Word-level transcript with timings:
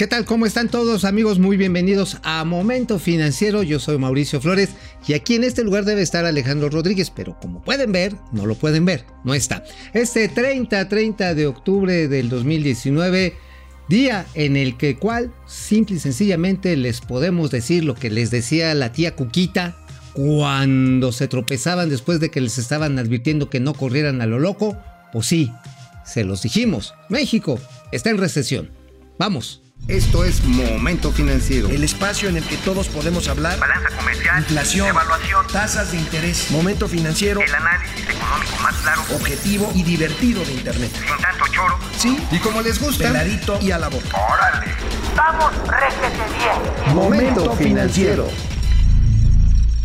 ¿Qué 0.00 0.06
tal? 0.06 0.24
¿Cómo 0.24 0.46
están 0.46 0.70
todos 0.70 1.04
amigos? 1.04 1.38
Muy 1.38 1.58
bienvenidos 1.58 2.16
a 2.22 2.42
Momento 2.46 2.98
Financiero. 2.98 3.62
Yo 3.62 3.78
soy 3.78 3.98
Mauricio 3.98 4.40
Flores 4.40 4.70
y 5.06 5.12
aquí 5.12 5.34
en 5.34 5.44
este 5.44 5.62
lugar 5.62 5.84
debe 5.84 6.00
estar 6.00 6.24
Alejandro 6.24 6.70
Rodríguez, 6.70 7.10
pero 7.10 7.38
como 7.38 7.60
pueden 7.60 7.92
ver, 7.92 8.16
no 8.32 8.46
lo 8.46 8.54
pueden 8.54 8.86
ver, 8.86 9.04
no 9.24 9.34
está. 9.34 9.62
Este 9.92 10.30
30-30 10.30 11.34
de 11.34 11.46
octubre 11.46 12.08
del 12.08 12.30
2019, 12.30 13.34
día 13.90 14.24
en 14.32 14.56
el 14.56 14.78
que 14.78 14.96
cual 14.96 15.34
simple 15.46 15.96
y 15.96 15.98
sencillamente 15.98 16.74
les 16.78 17.02
podemos 17.02 17.50
decir 17.50 17.84
lo 17.84 17.94
que 17.94 18.08
les 18.08 18.30
decía 18.30 18.72
la 18.72 18.92
tía 18.92 19.14
Cuquita 19.14 19.76
cuando 20.14 21.12
se 21.12 21.28
tropezaban 21.28 21.90
después 21.90 22.20
de 22.20 22.30
que 22.30 22.40
les 22.40 22.56
estaban 22.56 22.98
advirtiendo 22.98 23.50
que 23.50 23.60
no 23.60 23.74
corrieran 23.74 24.22
a 24.22 24.26
lo 24.26 24.38
loco. 24.38 24.78
Pues 25.12 25.26
sí, 25.26 25.52
se 26.06 26.24
los 26.24 26.40
dijimos. 26.40 26.94
México 27.10 27.60
está 27.92 28.08
en 28.08 28.16
recesión. 28.16 28.70
Vamos. 29.18 29.60
Esto 29.88 30.24
es 30.24 30.44
Momento 30.44 31.10
Financiero. 31.10 31.68
El 31.68 31.82
espacio 31.82 32.28
en 32.28 32.36
el 32.36 32.44
que 32.44 32.56
todos 32.58 32.88
podemos 32.88 33.28
hablar. 33.28 33.58
Balanza 33.58 33.88
comercial. 33.96 34.38
Inflación. 34.38 34.88
Evaluación. 34.88 35.46
Tasas 35.48 35.92
de 35.92 35.98
interés. 35.98 36.50
Momento 36.50 36.86
Financiero. 36.86 37.40
El 37.40 37.54
análisis 37.54 38.08
económico 38.08 38.62
más 38.62 38.76
claro. 38.76 39.02
Objetivo 39.14 39.72
y 39.74 39.82
divertido 39.82 40.44
de 40.44 40.52
Internet. 40.52 40.92
Sin 40.94 41.16
tanto 41.18 41.44
choro. 41.52 41.78
Sí. 41.98 42.18
Y 42.30 42.38
como 42.38 42.62
les 42.62 42.80
gusta. 42.80 43.04
Peladito 43.08 43.58
y 43.60 43.72
a 43.72 43.78
la 43.78 43.88
boca. 43.88 44.16
¡Órale! 44.16 44.72
¡Vamos, 45.16 45.52
réjete 45.66 46.22
bien! 46.38 46.94
Momento 46.94 47.52
Financiero. 47.56 48.28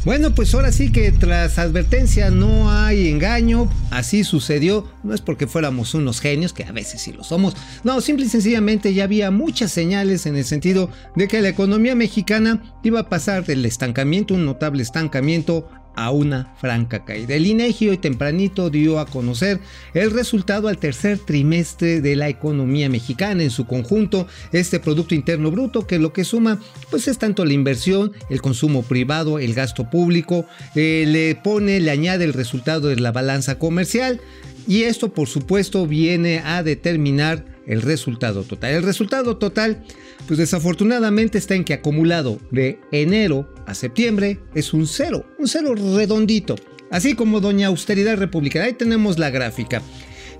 Bueno, 0.06 0.36
pues 0.36 0.54
ahora 0.54 0.72
sí 0.72 0.92
que 0.92 1.12
tras 1.12 1.58
advertencia 1.58 2.30
no 2.30 2.70
hay 2.70 3.08
engaño, 3.10 3.68
así 3.90 4.24
sucedió, 4.24 4.88
no 5.02 5.16
es 5.16 5.22
porque 5.22 5.48
fuéramos 5.48 5.96
unos 5.96 6.22
genios, 6.22 6.54
que 6.54 6.64
a 6.64 6.72
veces 6.72 7.02
sí 7.02 7.12
lo 7.12 7.24
somos, 7.24 7.58
no, 7.84 8.00
simple 8.02 8.28
y 8.28 8.30
sencillamente 8.30 8.94
ya 8.94 9.06
había 9.06 9.32
muchas 9.32 9.72
señales 9.72 10.28
en 10.28 10.36
el 10.36 10.46
sentido 10.46 10.92
de 11.16 11.28
que 11.28 11.42
la 11.42 11.50
economía 11.50 11.96
mexicana 11.96 12.76
iba 12.84 13.00
a 13.00 13.10
pasar 13.10 13.46
del 13.46 13.66
estancamiento, 13.66 14.36
un 14.36 14.46
notable 14.46 14.84
estancamiento, 14.84 15.68
a 15.96 16.12
una 16.12 16.54
franca 16.60 17.06
caída. 17.06 17.36
El 17.36 17.46
INEGI 17.46 17.90
hoy 17.90 17.98
tempranito 17.98 18.70
dio 18.70 19.00
a 19.00 19.06
conocer 19.06 19.60
el 19.94 20.12
resultado 20.12 20.68
al 20.68 20.78
tercer 20.78 21.20
trimestre 21.20 22.02
de 22.02 22.16
la 22.16 22.30
economía 22.30 22.90
mexicana 22.90 23.44
en 23.44 23.52
su 23.52 23.66
conjunto, 23.66 24.28
este 24.52 24.80
Producto 24.80 25.16
Interno 25.16 25.52
Bruto 25.52 25.88
que 25.88 26.00
lo 26.00 26.14
que 26.14 26.24
suma 26.24 26.60
pues 26.90 27.08
es 27.08 27.18
tanto 27.18 27.46
la 27.46 27.54
inversión, 27.54 28.12
el 28.30 28.42
consumo 28.42 28.84
privado, 28.84 29.40
el 29.40 29.54
gasto 29.54 29.90
público, 29.90 30.46
eh, 30.76 31.06
le 31.08 31.36
pone, 31.36 31.80
le 31.80 31.92
añade 31.92 32.26
el 32.26 32.34
resultado 32.34 32.90
de 32.90 32.98
la 32.98 33.12
balanza 33.12 33.60
comercial 33.60 34.20
y 34.68 34.84
esto 34.84 35.14
por 35.14 35.28
supuesto 35.28 35.88
viene 35.88 36.40
a 36.40 36.64
determinar 36.64 37.46
el 37.68 37.82
resultado 37.82 38.44
total. 38.44 38.74
El 38.74 38.84
resultado 38.84 39.38
total, 39.38 39.84
pues 40.28 40.38
desafortunadamente 40.38 41.38
está 41.38 41.56
en 41.56 41.64
que 41.64 41.74
acumulado 41.74 42.40
de 42.52 42.80
enero 42.92 43.50
a 43.66 43.74
septiembre 43.74 44.40
es 44.54 44.74
un 44.74 44.88
cero, 44.88 45.26
un 45.38 45.48
cero 45.48 45.76
redondito. 45.76 46.56
Así 46.92 47.16
como 47.16 47.42
Doña 47.42 47.68
Austeridad 47.68 48.18
Republicana. 48.18 48.66
Ahí 48.66 48.74
tenemos 48.74 49.20
la 49.20 49.30
gráfica. 49.30 49.82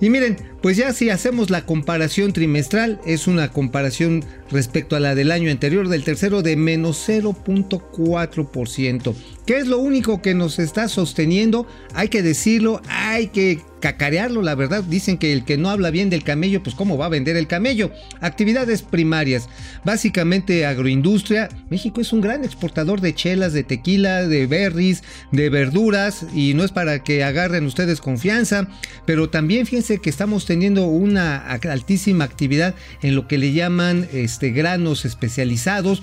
Y 0.00 0.10
miren, 0.10 0.36
pues 0.60 0.76
ya 0.76 0.92
si 0.92 1.10
hacemos 1.10 1.50
la 1.50 1.64
comparación 1.64 2.32
trimestral, 2.32 3.00
es 3.06 3.26
una 3.26 3.50
comparación 3.50 4.24
respecto 4.50 4.94
a 4.94 5.00
la 5.00 5.14
del 5.14 5.30
año 5.30 5.50
anterior 5.50 5.88
del 5.88 6.04
tercero 6.04 6.42
de 6.42 6.56
menos 6.56 7.02
0.4%. 7.08 9.14
¿Qué 9.46 9.56
es 9.56 9.66
lo 9.66 9.78
único 9.78 10.20
que 10.20 10.34
nos 10.34 10.58
está 10.58 10.88
sosteniendo? 10.88 11.66
Hay 11.94 12.08
que 12.08 12.22
decirlo, 12.22 12.82
hay 12.88 13.28
que 13.28 13.60
cacarearlo, 13.86 14.42
la 14.42 14.56
verdad. 14.56 14.82
Dicen 14.82 15.16
que 15.16 15.32
el 15.32 15.44
que 15.44 15.56
no 15.56 15.70
habla 15.70 15.90
bien 15.90 16.10
del 16.10 16.24
camello, 16.24 16.60
pues 16.60 16.74
cómo 16.74 16.98
va 16.98 17.06
a 17.06 17.08
vender 17.08 17.36
el 17.36 17.46
camello. 17.46 17.92
Actividades 18.20 18.82
primarias, 18.82 19.48
básicamente 19.84 20.66
agroindustria. 20.66 21.48
México 21.70 22.00
es 22.00 22.12
un 22.12 22.20
gran 22.20 22.44
exportador 22.44 23.00
de 23.00 23.14
chelas, 23.14 23.52
de 23.52 23.62
tequila, 23.62 24.26
de 24.26 24.48
berries, 24.48 25.04
de 25.30 25.50
verduras 25.50 26.26
y 26.34 26.54
no 26.54 26.64
es 26.64 26.72
para 26.72 27.04
que 27.04 27.22
agarren 27.22 27.64
ustedes 27.64 28.00
confianza, 28.00 28.66
pero 29.04 29.30
también 29.30 29.66
fíjense 29.66 29.98
que 29.98 30.10
estamos 30.10 30.46
teniendo 30.46 30.86
una 30.86 31.36
altísima 31.46 32.24
actividad 32.24 32.74
en 33.02 33.14
lo 33.14 33.28
que 33.28 33.38
le 33.38 33.52
llaman 33.52 34.08
este, 34.12 34.50
granos 34.50 35.04
especializados 35.04 36.02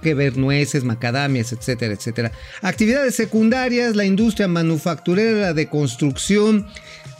que 0.00 0.14
ver 0.14 0.36
nueces, 0.36 0.84
macadamias, 0.84 1.52
etcétera, 1.52 1.92
etcétera. 1.94 2.32
Actividades 2.62 3.14
secundarias, 3.14 3.96
la 3.96 4.04
industria 4.04 4.48
manufacturera 4.48 5.52
de 5.52 5.68
construcción, 5.68 6.66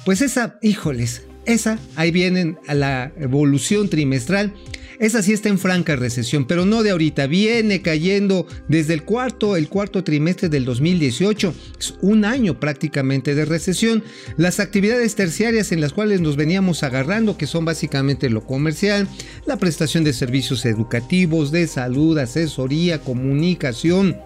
pues 0.04 0.20
esa, 0.20 0.58
híjoles, 0.62 1.22
esa, 1.46 1.78
ahí 1.96 2.10
vienen 2.10 2.58
a 2.66 2.74
la 2.74 3.12
evolución 3.18 3.88
trimestral. 3.88 4.54
Esa 5.00 5.22
sí 5.22 5.32
está 5.32 5.48
en 5.48 5.58
franca 5.58 5.96
recesión, 5.96 6.46
pero 6.46 6.64
no 6.64 6.82
de 6.82 6.90
ahorita. 6.90 7.26
Viene 7.26 7.82
cayendo 7.82 8.46
desde 8.68 8.94
el 8.94 9.02
cuarto, 9.02 9.56
el 9.56 9.68
cuarto 9.68 10.04
trimestre 10.04 10.48
del 10.48 10.64
2018. 10.64 11.52
Es 11.78 11.94
un 12.00 12.24
año 12.24 12.60
prácticamente 12.60 13.34
de 13.34 13.44
recesión. 13.44 14.04
Las 14.36 14.60
actividades 14.60 15.16
terciarias 15.16 15.72
en 15.72 15.80
las 15.80 15.92
cuales 15.92 16.20
nos 16.20 16.36
veníamos 16.36 16.84
agarrando, 16.84 17.36
que 17.36 17.48
son 17.48 17.64
básicamente 17.64 18.30
lo 18.30 18.46
comercial, 18.46 19.08
la 19.46 19.56
prestación 19.56 20.04
de 20.04 20.12
servicios 20.12 20.64
educativos, 20.64 21.50
de 21.50 21.66
salud, 21.66 22.16
asesoría, 22.18 23.00
comunicación, 23.00 24.16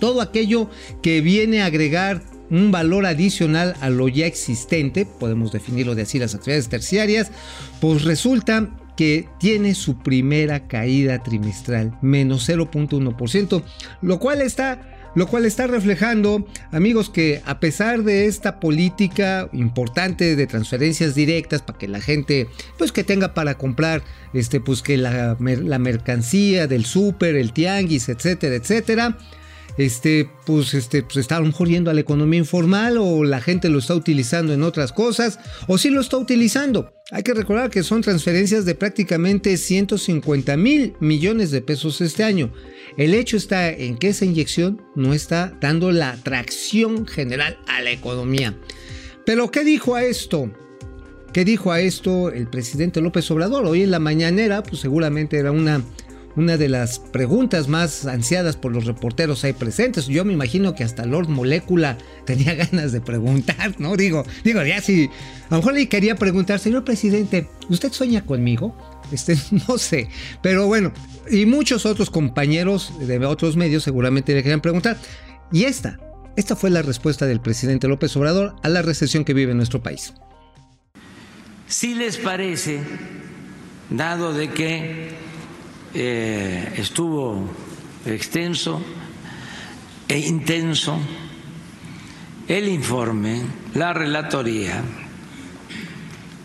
todo 0.00 0.20
aquello 0.20 0.68
que 1.02 1.22
viene 1.22 1.62
a 1.62 1.66
agregar 1.66 2.33
un 2.50 2.70
valor 2.70 3.06
adicional 3.06 3.74
a 3.80 3.90
lo 3.90 4.08
ya 4.08 4.26
existente, 4.26 5.06
podemos 5.06 5.52
definirlo 5.52 5.94
de 5.94 6.02
así 6.02 6.18
las 6.18 6.34
actividades 6.34 6.68
terciarias, 6.68 7.30
pues 7.80 8.04
resulta 8.04 8.70
que 8.96 9.28
tiene 9.38 9.74
su 9.74 9.98
primera 9.98 10.68
caída 10.68 11.22
trimestral, 11.22 11.98
menos 12.00 12.48
0.1%, 12.48 13.62
lo 14.02 14.18
cual 14.18 14.40
está 14.40 14.90
lo 15.14 15.28
cual 15.28 15.44
está 15.44 15.66
reflejando, 15.66 16.46
amigos, 16.72 17.08
que 17.08 17.40
a 17.44 17.60
pesar 17.60 18.02
de 18.02 18.26
esta 18.26 18.58
política 18.58 19.48
importante 19.52 20.34
de 20.34 20.46
transferencias 20.46 21.14
directas 21.14 21.62
para 21.62 21.78
que 21.78 21.86
la 21.86 22.00
gente, 22.00 22.48
pues 22.78 22.90
que 22.90 23.04
tenga 23.04 23.32
para 23.32 23.56
comprar, 23.56 24.02
este, 24.32 24.60
pues 24.60 24.82
que 24.82 24.96
la, 24.96 25.36
la 25.38 25.78
mercancía 25.78 26.66
del 26.66 26.84
súper, 26.84 27.36
el 27.36 27.52
tianguis, 27.52 28.08
etcétera, 28.08 28.56
etcétera, 28.56 29.16
este, 29.76 30.30
pues, 30.46 30.74
este, 30.74 31.02
pues 31.02 31.16
está 31.16 31.36
a 31.36 31.40
lo 31.40 31.46
mejor 31.46 31.68
yendo 31.68 31.90
a 31.90 31.94
la 31.94 32.00
economía 32.00 32.38
informal 32.38 32.96
o 32.98 33.24
la 33.24 33.40
gente 33.40 33.68
lo 33.68 33.78
está 33.78 33.94
utilizando 33.94 34.52
en 34.52 34.62
otras 34.62 34.92
cosas 34.92 35.38
o 35.66 35.78
sí 35.78 35.90
lo 35.90 36.00
está 36.00 36.16
utilizando. 36.16 36.92
Hay 37.10 37.22
que 37.22 37.34
recordar 37.34 37.70
que 37.70 37.82
son 37.82 38.00
transferencias 38.00 38.64
de 38.64 38.74
prácticamente 38.74 39.56
150 39.56 40.56
mil 40.56 40.94
millones 41.00 41.50
de 41.50 41.60
pesos 41.60 42.00
este 42.00 42.24
año. 42.24 42.52
El 42.96 43.14
hecho 43.14 43.36
está 43.36 43.70
en 43.70 43.98
que 43.98 44.08
esa 44.08 44.24
inyección 44.24 44.80
no 44.94 45.12
está 45.12 45.56
dando 45.60 45.92
la 45.92 46.16
tracción 46.22 47.06
general 47.06 47.58
a 47.66 47.82
la 47.82 47.90
economía. 47.90 48.56
Pero 49.26 49.50
¿qué 49.50 49.64
dijo 49.64 49.96
a 49.96 50.04
esto? 50.04 50.50
¿Qué 51.32 51.44
dijo 51.44 51.72
a 51.72 51.80
esto 51.80 52.30
el 52.30 52.46
presidente 52.46 53.00
López 53.00 53.28
Obrador? 53.30 53.66
Hoy 53.66 53.82
en 53.82 53.90
la 53.90 53.98
mañanera, 53.98 54.62
pues 54.62 54.80
seguramente 54.80 55.36
era 55.36 55.50
una 55.50 55.82
una 56.36 56.56
de 56.56 56.68
las 56.68 56.98
preguntas 56.98 57.68
más 57.68 58.06
ansiadas 58.06 58.56
por 58.56 58.72
los 58.72 58.86
reporteros 58.86 59.44
ahí 59.44 59.52
presentes. 59.52 60.06
Yo 60.06 60.24
me 60.24 60.32
imagino 60.32 60.74
que 60.74 60.84
hasta 60.84 61.04
Lord 61.04 61.28
Molecula 61.28 61.98
tenía 62.24 62.54
ganas 62.70 62.92
de 62.92 63.00
preguntar, 63.00 63.74
¿no? 63.78 63.96
Digo, 63.96 64.24
digo, 64.44 64.62
ya 64.64 64.80
si 64.80 65.10
a 65.48 65.54
lo 65.54 65.56
mejor 65.58 65.74
le 65.74 65.88
quería 65.88 66.16
preguntar, 66.16 66.58
señor 66.58 66.84
presidente, 66.84 67.48
¿usted 67.68 67.92
sueña 67.92 68.24
conmigo? 68.24 68.76
Este, 69.12 69.36
no 69.68 69.78
sé, 69.78 70.08
pero 70.42 70.66
bueno, 70.66 70.92
y 71.30 71.46
muchos 71.46 71.86
otros 71.86 72.10
compañeros 72.10 72.92
de 72.98 73.24
otros 73.24 73.56
medios 73.56 73.82
seguramente 73.82 74.34
le 74.34 74.42
querían 74.42 74.60
preguntar. 74.60 74.98
Y 75.52 75.64
esta, 75.64 76.00
esta 76.36 76.56
fue 76.56 76.70
la 76.70 76.82
respuesta 76.82 77.26
del 77.26 77.40
presidente 77.40 77.86
López 77.86 78.16
Obrador 78.16 78.56
a 78.62 78.68
la 78.68 78.82
recesión 78.82 79.24
que 79.24 79.34
vive 79.34 79.54
nuestro 79.54 79.82
país. 79.82 80.14
Si 81.68 81.94
les 81.94 82.18
parece, 82.18 82.80
dado 83.90 84.32
de 84.32 84.50
que 84.50 85.10
eh, 85.94 86.74
estuvo 86.76 87.48
extenso 88.04 88.82
e 90.08 90.18
intenso 90.18 90.98
el 92.48 92.68
informe, 92.68 93.42
la 93.74 93.92
relatoría. 93.94 94.82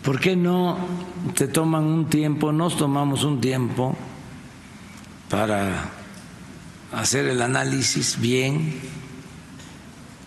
¿Por 0.02 0.18
qué 0.18 0.34
no 0.34 0.78
te 1.34 1.46
toman 1.46 1.84
un 1.84 2.06
tiempo, 2.08 2.52
nos 2.52 2.76
tomamos 2.76 3.24
un 3.24 3.40
tiempo 3.40 3.96
para 5.28 5.90
hacer 6.92 7.26
el 7.26 7.42
análisis 7.42 8.18
bien 8.18 8.80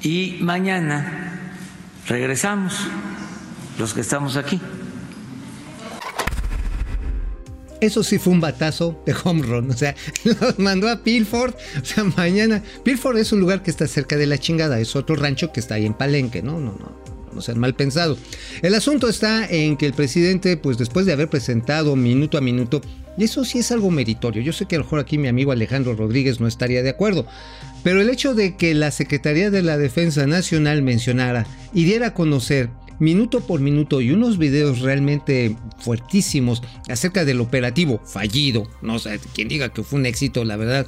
y 0.02 0.38
mañana 0.42 1.40
regresamos 2.08 2.76
los 3.80 3.94
que 3.94 4.02
estamos 4.02 4.38
aquí? 4.38 4.62
Eso 7.84 8.02
sí 8.02 8.18
fue 8.18 8.32
un 8.32 8.40
batazo 8.40 8.98
de 9.06 9.14
home 9.26 9.44
run. 9.44 9.70
O 9.70 9.74
sea, 9.74 9.94
los 10.24 10.58
mandó 10.58 10.88
a 10.88 11.04
Pilford. 11.04 11.54
O 11.82 11.86
sea, 11.86 12.06
mañana. 12.06 12.64
Pilford 12.84 13.18
es 13.18 13.34
un 13.34 13.42
lugar 13.42 13.62
que 13.62 13.72
está 13.72 13.88
cerca 13.88 14.16
de 14.16 14.26
la 14.26 14.38
chingada. 14.38 14.80
Es 14.80 14.96
otro 14.96 15.18
rancho 15.18 15.52
que 15.52 15.60
está 15.60 15.76
ahí 15.76 15.86
en 15.86 15.94
Palenque. 15.94 16.42
No, 16.42 16.62
no, 16.62 16.78
no. 16.80 17.04
No 17.34 17.42
sean 17.42 17.60
mal 17.60 17.76
pensado. 17.76 18.18
El 18.62 18.74
asunto 18.76 19.10
está 19.10 19.46
en 19.48 19.76
que 19.76 19.86
el 19.86 19.94
presidente, 19.94 20.56
pues 20.56 20.78
después 20.78 21.06
de 21.06 21.12
haber 21.12 21.30
presentado 21.30 21.96
minuto 21.96 22.38
a 22.38 22.42
minuto 22.42 22.80
Y 23.18 23.26
eso 23.26 23.44
sí 23.44 23.60
es 23.60 23.72
algo 23.74 23.92
meritorio. 23.92 24.42
Yo 24.42 24.54
sé 24.54 24.66
que 24.66 24.76
a 24.76 24.80
lo 24.80 24.86
mejor 24.86 25.00
aquí 25.00 25.18
mi 25.18 25.28
amigo 25.28 25.52
Alejandro 25.52 25.94
Rodríguez 25.94 26.40
no 26.40 26.48
estaría 26.48 26.84
de 26.84 26.92
acuerdo. 26.92 27.26
Pero 27.84 28.00
el 28.00 28.10
hecho 28.10 28.34
de 28.34 28.56
que 28.56 28.74
la 28.76 28.92
Secretaría 28.92 29.50
de 29.52 29.62
la 29.62 29.78
Defensa 29.78 30.26
Nacional 30.26 30.84
mencionara 30.84 31.46
y 31.74 31.84
diera 31.84 32.08
a 32.08 32.14
conocer 32.14 32.70
minuto 33.00 33.42
por 33.42 33.60
minuto 33.60 34.00
y 34.00 34.12
unos 34.12 34.38
videos 34.38 34.80
realmente 34.80 35.58
fuertísimos 35.84 36.62
acerca 36.90 37.26
del 37.26 37.42
operativo 37.42 38.02
fallido, 38.06 38.68
no 38.82 39.00
sé, 39.00 39.20
quien 39.34 39.48
diga 39.48 39.70
que 39.70 39.84
fue 39.84 40.00
un 40.00 40.06
éxito, 40.06 40.44
la 40.46 40.56
verdad, 40.56 40.88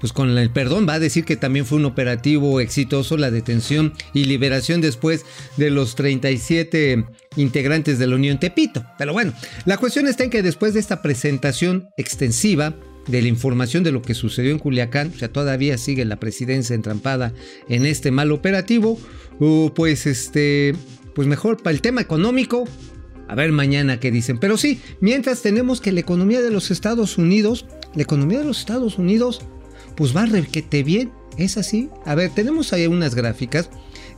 pues 0.00 0.12
con 0.12 0.36
el 0.36 0.50
perdón 0.50 0.86
va 0.88 0.94
a 0.94 0.98
decir 0.98 1.24
que 1.24 1.36
también 1.36 1.66
fue 1.66 1.78
un 1.78 1.84
operativo 1.84 2.60
exitoso 2.60 3.16
la 3.16 3.30
detención 3.30 3.92
y 4.14 4.24
liberación 4.24 4.80
después 4.80 5.26
de 5.56 5.70
los 5.70 5.94
37 5.94 7.04
integrantes 7.36 7.98
de 7.98 8.06
la 8.06 8.16
Unión 8.16 8.40
Tepito. 8.40 8.84
Pero 8.98 9.12
bueno, 9.12 9.32
la 9.66 9.76
cuestión 9.76 10.08
está 10.08 10.24
en 10.24 10.30
que 10.30 10.42
después 10.42 10.74
de 10.74 10.80
esta 10.80 11.02
presentación 11.02 11.90
extensiva 11.96 12.74
de 13.06 13.22
la 13.22 13.28
información 13.28 13.82
de 13.82 13.92
lo 13.92 14.02
que 14.02 14.14
sucedió 14.14 14.50
en 14.50 14.58
Culiacán, 14.58 15.12
o 15.14 15.18
sea, 15.18 15.32
todavía 15.32 15.78
sigue 15.78 16.04
la 16.04 16.18
presidencia 16.18 16.74
entrampada 16.74 17.32
en 17.68 17.86
este 17.86 18.10
mal 18.10 18.32
operativo, 18.32 18.98
uh, 19.38 19.70
pues 19.74 20.06
este, 20.06 20.74
pues 21.14 21.28
mejor 21.28 21.62
para 21.62 21.74
el 21.74 21.82
tema 21.82 22.00
económico, 22.00 22.64
a 23.30 23.34
ver 23.36 23.52
mañana 23.52 24.00
qué 24.00 24.10
dicen. 24.10 24.38
Pero 24.38 24.56
sí, 24.56 24.80
mientras 25.00 25.40
tenemos 25.40 25.80
que 25.80 25.92
la 25.92 26.00
economía 26.00 26.42
de 26.42 26.50
los 26.50 26.72
Estados 26.72 27.16
Unidos, 27.16 27.64
la 27.94 28.02
economía 28.02 28.40
de 28.40 28.44
los 28.44 28.58
Estados 28.58 28.98
Unidos, 28.98 29.42
pues 29.94 30.16
va 30.16 30.26
requete 30.26 30.82
bien, 30.82 31.12
es 31.36 31.56
así. 31.56 31.90
A 32.04 32.16
ver, 32.16 32.30
tenemos 32.30 32.72
ahí 32.72 32.88
unas 32.88 33.14
gráficas 33.14 33.70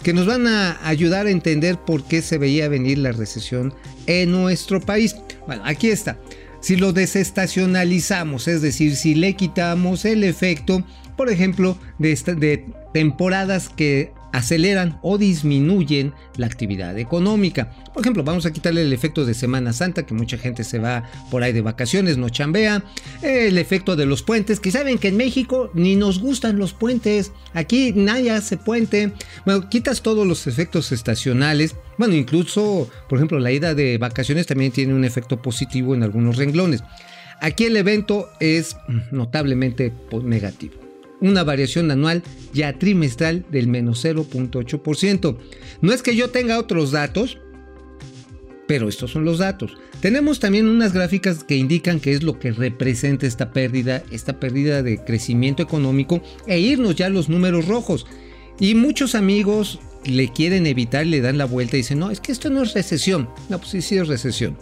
que 0.02 0.14
nos 0.14 0.26
van 0.26 0.46
a 0.46 0.78
ayudar 0.88 1.26
a 1.26 1.30
entender 1.30 1.78
por 1.78 2.04
qué 2.04 2.22
se 2.22 2.38
veía 2.38 2.68
venir 2.68 2.96
la 2.96 3.12
recesión 3.12 3.74
en 4.06 4.32
nuestro 4.32 4.80
país. 4.80 5.14
Bueno, 5.46 5.62
aquí 5.66 5.90
está. 5.90 6.18
Si 6.62 6.76
lo 6.76 6.94
desestacionalizamos, 6.94 8.48
es 8.48 8.62
decir, 8.62 8.96
si 8.96 9.14
le 9.14 9.36
quitamos 9.36 10.06
el 10.06 10.24
efecto, 10.24 10.86
por 11.18 11.28
ejemplo, 11.28 11.76
de, 11.98 12.14
de 12.38 12.64
temporadas 12.94 13.68
que 13.68 14.10
aceleran 14.32 14.98
o 15.02 15.18
disminuyen 15.18 16.12
la 16.36 16.46
actividad 16.46 16.98
económica. 16.98 17.70
Por 17.92 18.02
ejemplo, 18.02 18.24
vamos 18.24 18.46
a 18.46 18.52
quitarle 18.52 18.82
el 18.82 18.92
efecto 18.92 19.24
de 19.24 19.34
Semana 19.34 19.72
Santa, 19.72 20.04
que 20.04 20.14
mucha 20.14 20.38
gente 20.38 20.64
se 20.64 20.78
va 20.78 21.04
por 21.30 21.42
ahí 21.42 21.52
de 21.52 21.60
vacaciones, 21.60 22.16
no 22.16 22.28
chambea. 22.30 22.82
El 23.22 23.58
efecto 23.58 23.96
de 23.96 24.06
los 24.06 24.22
puentes, 24.22 24.60
que 24.60 24.70
saben 24.70 24.98
que 24.98 25.08
en 25.08 25.16
México 25.16 25.70
ni 25.74 25.96
nos 25.96 26.18
gustan 26.20 26.58
los 26.58 26.72
puentes. 26.72 27.32
Aquí 27.52 27.92
nadie 27.94 28.30
hace 28.30 28.56
puente. 28.56 29.12
Bueno, 29.44 29.68
quitas 29.68 30.02
todos 30.02 30.26
los 30.26 30.46
efectos 30.46 30.92
estacionales. 30.92 31.76
Bueno, 31.98 32.14
incluso, 32.14 32.88
por 33.08 33.18
ejemplo, 33.18 33.38
la 33.38 33.52
ida 33.52 33.74
de 33.74 33.98
vacaciones 33.98 34.46
también 34.46 34.72
tiene 34.72 34.94
un 34.94 35.04
efecto 35.04 35.40
positivo 35.40 35.94
en 35.94 36.02
algunos 36.02 36.36
renglones. 36.36 36.82
Aquí 37.40 37.64
el 37.64 37.76
evento 37.76 38.30
es 38.40 38.76
notablemente 39.10 39.92
negativo 40.22 40.81
una 41.22 41.44
variación 41.44 41.90
anual 41.90 42.22
ya 42.52 42.78
trimestral 42.78 43.46
del 43.50 43.68
menos 43.68 44.04
0.8%. 44.04 45.38
No 45.80 45.92
es 45.92 46.02
que 46.02 46.14
yo 46.14 46.28
tenga 46.30 46.58
otros 46.58 46.90
datos, 46.90 47.38
pero 48.66 48.88
estos 48.88 49.10
son 49.12 49.24
los 49.24 49.38
datos. 49.38 49.76
Tenemos 50.00 50.40
también 50.40 50.68
unas 50.68 50.92
gráficas 50.92 51.44
que 51.44 51.56
indican 51.56 52.00
qué 52.00 52.12
es 52.12 52.22
lo 52.22 52.38
que 52.38 52.52
representa 52.52 53.26
esta 53.26 53.52
pérdida, 53.52 54.02
esta 54.10 54.40
pérdida 54.40 54.82
de 54.82 54.98
crecimiento 54.98 55.62
económico 55.62 56.22
e 56.46 56.58
irnos 56.58 56.96
ya 56.96 57.06
a 57.06 57.10
los 57.10 57.28
números 57.28 57.68
rojos. 57.68 58.06
Y 58.58 58.74
muchos 58.74 59.14
amigos 59.14 59.78
le 60.04 60.28
quieren 60.32 60.66
evitar, 60.66 61.06
le 61.06 61.20
dan 61.20 61.38
la 61.38 61.44
vuelta 61.44 61.76
y 61.76 61.80
dicen, 61.80 62.00
no, 62.00 62.10
es 62.10 62.20
que 62.20 62.32
esto 62.32 62.50
no 62.50 62.62
es 62.62 62.74
recesión. 62.74 63.28
No, 63.48 63.58
pues 63.58 63.84
sí, 63.84 63.96
es 63.96 64.08
recesión. 64.08 64.58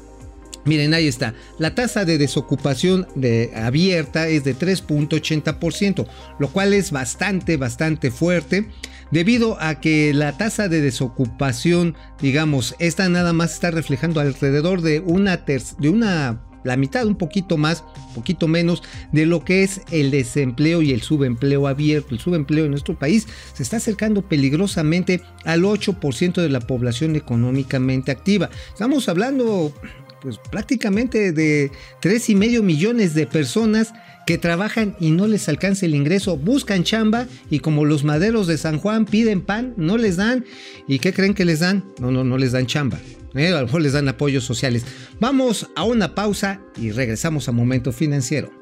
Miren, 0.65 0.93
ahí 0.93 1.09
está. 1.09 1.35
La 1.59 1.75
tasa 1.75 2.05
de 2.05 2.19
desocupación 2.19 3.07
de, 3.15 3.51
abierta 3.55 4.29
es 4.29 4.45
de 4.45 4.55
3.80%, 4.55 6.07
lo 6.39 6.49
cual 6.49 6.75
es 6.75 6.91
bastante, 6.91 7.57
bastante 7.57 8.11
fuerte, 8.11 8.69
debido 9.11 9.61
a 9.61 9.81
que 9.81 10.13
la 10.13 10.37
tasa 10.37 10.69
de 10.69 10.81
desocupación, 10.81 11.97
digamos, 12.21 12.75
esta 12.79 13.09
nada 13.09 13.33
más 13.33 13.55
está 13.55 13.71
reflejando 13.71 14.21
alrededor 14.21 14.83
de 14.83 15.01
una, 15.01 15.39
de 15.39 15.89
una 15.89 16.43
la 16.63 16.77
mitad, 16.77 17.07
un 17.07 17.17
poquito 17.17 17.57
más, 17.57 17.85
un 18.09 18.15
poquito 18.15 18.49
menos 18.49 18.83
de 19.13 19.27
lo 19.27 19.45
que 19.45 19.63
es 19.63 19.81
el 19.91 20.11
desempleo 20.11 20.83
y 20.83 20.93
el 20.93 21.01
subempleo 21.03 21.67
abierto. 21.67 22.15
El 22.15 22.21
subempleo 22.21 22.67
en 22.67 22.71
nuestro 22.71 22.99
país 22.99 23.27
se 23.55 23.63
está 23.63 23.79
acercando 23.79 24.23
peligrosamente 24.23 25.23
al 25.45 25.63
8% 25.63 26.35
de 26.35 26.49
la 26.49 26.61
población 26.61 27.17
económicamente 27.17 28.11
activa. 28.11 28.51
Estamos 28.73 29.09
hablando 29.09 29.73
pues 30.21 30.39
prácticamente 30.51 31.33
de 31.33 31.71
tres 32.01 32.29
y 32.29 32.35
medio 32.35 32.63
millones 32.63 33.15
de 33.15 33.27
personas 33.27 33.93
que 34.27 34.39
trabajan 34.39 34.97
y 35.01 35.11
no 35.11 35.27
les 35.27 35.49
alcanza 35.49 35.87
el 35.87 35.95
ingreso, 35.95 36.37
buscan 36.37 36.85
chamba 36.85 37.27
y 37.51 37.61
como 37.61 37.85
los 37.85 38.05
maderos 38.05 38.47
de 38.47 38.59
San 38.59 38.79
Juan 38.79 39.07
piden 39.07 39.41
pan, 39.41 39.75
no 39.77 39.97
les 39.97 40.17
dan. 40.17 40.45
¿Y 40.87 40.99
qué 40.99 41.13
creen 41.13 41.35
que 41.35 41.45
les 41.45 41.61
dan? 41.61 41.85
No, 41.99 42.11
no, 42.11 42.23
no 42.23 42.39
les 42.39 42.53
dan 42.53 42.67
chamba. 42.67 42.99
¿eh? 43.35 43.49
A 43.49 43.61
lo 43.61 43.67
mejor 43.67 43.83
les 43.83 43.93
dan 43.93 44.09
apoyos 44.09 44.45
sociales. 44.45 44.85
Vamos 45.19 45.69
a 45.75 45.85
una 45.85 46.15
pausa 46.15 46.61
y 46.77 46.91
regresamos 46.91 47.49
a 47.49 47.53
Momento 47.53 47.93
Financiero. 47.93 48.60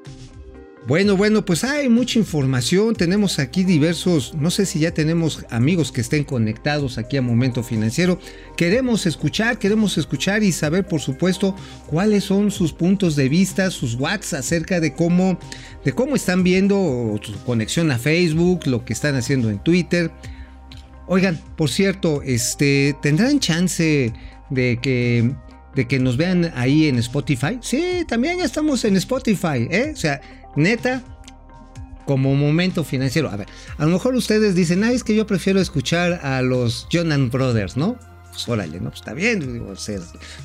Bueno, 0.88 1.18
bueno, 1.18 1.44
pues 1.44 1.64
hay 1.64 1.90
mucha 1.90 2.18
información. 2.18 2.94
Tenemos 2.94 3.38
aquí 3.38 3.62
diversos, 3.62 4.32
no 4.32 4.50
sé 4.50 4.64
si 4.64 4.78
ya 4.78 4.94
tenemos 4.94 5.44
amigos 5.50 5.92
que 5.92 6.00
estén 6.00 6.24
conectados 6.24 6.96
aquí 6.96 7.18
a 7.18 7.22
Momento 7.22 7.62
Financiero. 7.62 8.18
Queremos 8.56 9.04
escuchar, 9.04 9.58
queremos 9.58 9.98
escuchar 9.98 10.42
y 10.42 10.50
saber, 10.50 10.86
por 10.86 11.02
supuesto, 11.02 11.54
cuáles 11.88 12.24
son 12.24 12.50
sus 12.50 12.72
puntos 12.72 13.16
de 13.16 13.28
vista, 13.28 13.70
sus 13.70 13.96
watts 13.96 14.32
acerca 14.32 14.80
de 14.80 14.94
cómo, 14.94 15.38
de 15.84 15.92
cómo 15.92 16.16
están 16.16 16.42
viendo 16.42 17.20
su 17.22 17.34
conexión 17.44 17.90
a 17.90 17.98
Facebook, 17.98 18.66
lo 18.66 18.86
que 18.86 18.94
están 18.94 19.14
haciendo 19.14 19.50
en 19.50 19.58
Twitter. 19.58 20.10
Oigan, 21.06 21.38
por 21.58 21.68
cierto, 21.68 22.22
este, 22.22 22.96
¿tendrán 23.02 23.40
chance 23.40 24.10
de 24.48 24.78
que 24.80 25.34
de 25.74 25.86
que 25.86 26.00
nos 26.00 26.16
vean 26.16 26.50
ahí 26.56 26.88
en 26.88 26.98
Spotify. 26.98 27.58
Sí, 27.60 28.04
también 28.08 28.38
ya 28.38 28.44
estamos 28.44 28.84
en 28.84 28.96
Spotify, 28.96 29.68
¿eh? 29.70 29.92
O 29.94 29.96
sea, 29.96 30.20
neta, 30.58 31.02
como 32.04 32.34
momento 32.34 32.84
financiero. 32.84 33.30
A 33.30 33.36
ver, 33.36 33.48
a 33.76 33.84
lo 33.84 33.92
mejor 33.92 34.14
ustedes 34.14 34.54
dicen, 34.54 34.82
ah, 34.84 34.92
es 34.92 35.04
que 35.04 35.14
yo 35.14 35.26
prefiero 35.26 35.60
escuchar 35.60 36.20
a 36.24 36.42
los 36.42 36.88
Jonan 36.92 37.30
Brothers, 37.30 37.76
¿no? 37.76 37.98
Pues 38.38 38.48
órale, 38.48 38.78
¿no? 38.78 38.90
Pues 38.90 39.00
está 39.00 39.14
bien. 39.14 39.66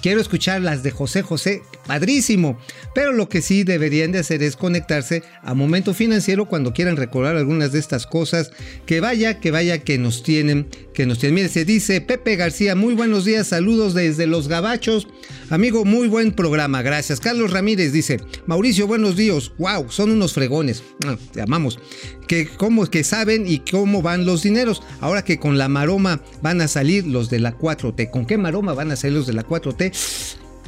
Quiero 0.02 0.20
escuchar 0.20 0.62
las 0.62 0.82
de 0.82 0.90
José 0.90 1.22
José, 1.22 1.62
padrísimo. 1.86 2.58
Pero 2.96 3.12
lo 3.12 3.30
que 3.30 3.44
sí 3.44 3.64
deberían 3.64 4.12
de 4.12 4.18
hacer 4.18 4.42
es 4.42 4.56
conectarse 4.56 5.22
a 5.44 5.54
Momento 5.54 5.94
Financiero 5.94 6.48
cuando 6.48 6.74
quieran 6.74 6.98
recordar 6.98 7.36
algunas 7.36 7.72
de 7.72 7.78
estas 7.78 8.08
cosas. 8.08 8.52
Que 8.88 9.00
vaya, 9.00 9.40
que 9.40 9.52
vaya, 9.52 9.78
que 9.78 10.00
nos 10.00 10.24
tienen, 10.24 10.70
que 10.96 11.06
nos 11.06 11.20
tienen. 11.20 11.36
Mire, 11.36 11.50
se 11.50 11.66
dice 11.66 12.02
Pepe 12.02 12.36
García, 12.36 12.74
muy 12.74 12.96
buenos 12.96 13.26
días, 13.26 13.46
saludos 13.46 13.94
desde 13.94 14.26
Los 14.26 14.48
Gabachos. 14.48 15.08
Amigo, 15.52 15.86
muy 15.86 16.08
buen 16.08 16.32
programa, 16.32 16.82
gracias. 16.82 17.20
Carlos 17.20 17.52
Ramírez 17.52 17.94
dice, 17.94 18.20
Mauricio, 18.48 18.88
buenos 18.88 19.16
días. 19.16 19.52
Wow, 19.60 19.92
son 19.92 20.10
unos 20.10 20.34
fregones. 20.34 20.82
Ah, 21.06 21.16
te 21.32 21.42
amamos. 21.42 21.78
Que, 22.28 22.48
cómo, 22.48 22.86
que 22.88 23.04
saben 23.04 23.46
y 23.48 23.60
cómo 23.60 24.02
van 24.02 24.26
los 24.26 24.44
dineros. 24.44 24.82
Ahora 25.02 25.24
que 25.24 25.40
con 25.40 25.58
la 25.58 25.70
maroma 25.70 26.22
van 26.42 26.62
a 26.62 26.68
salir 26.68 27.06
los 27.06 27.30
de 27.30 27.40
la 27.40 27.58
4T. 27.58 28.10
¿Con 28.10 28.26
qué 28.26 28.38
maroma 28.38 28.74
van 28.74 28.92
a 28.92 28.96
salir 28.96 29.18
los 29.18 29.28
de 29.28 29.34
la 29.34 29.46
4T? 29.46 29.92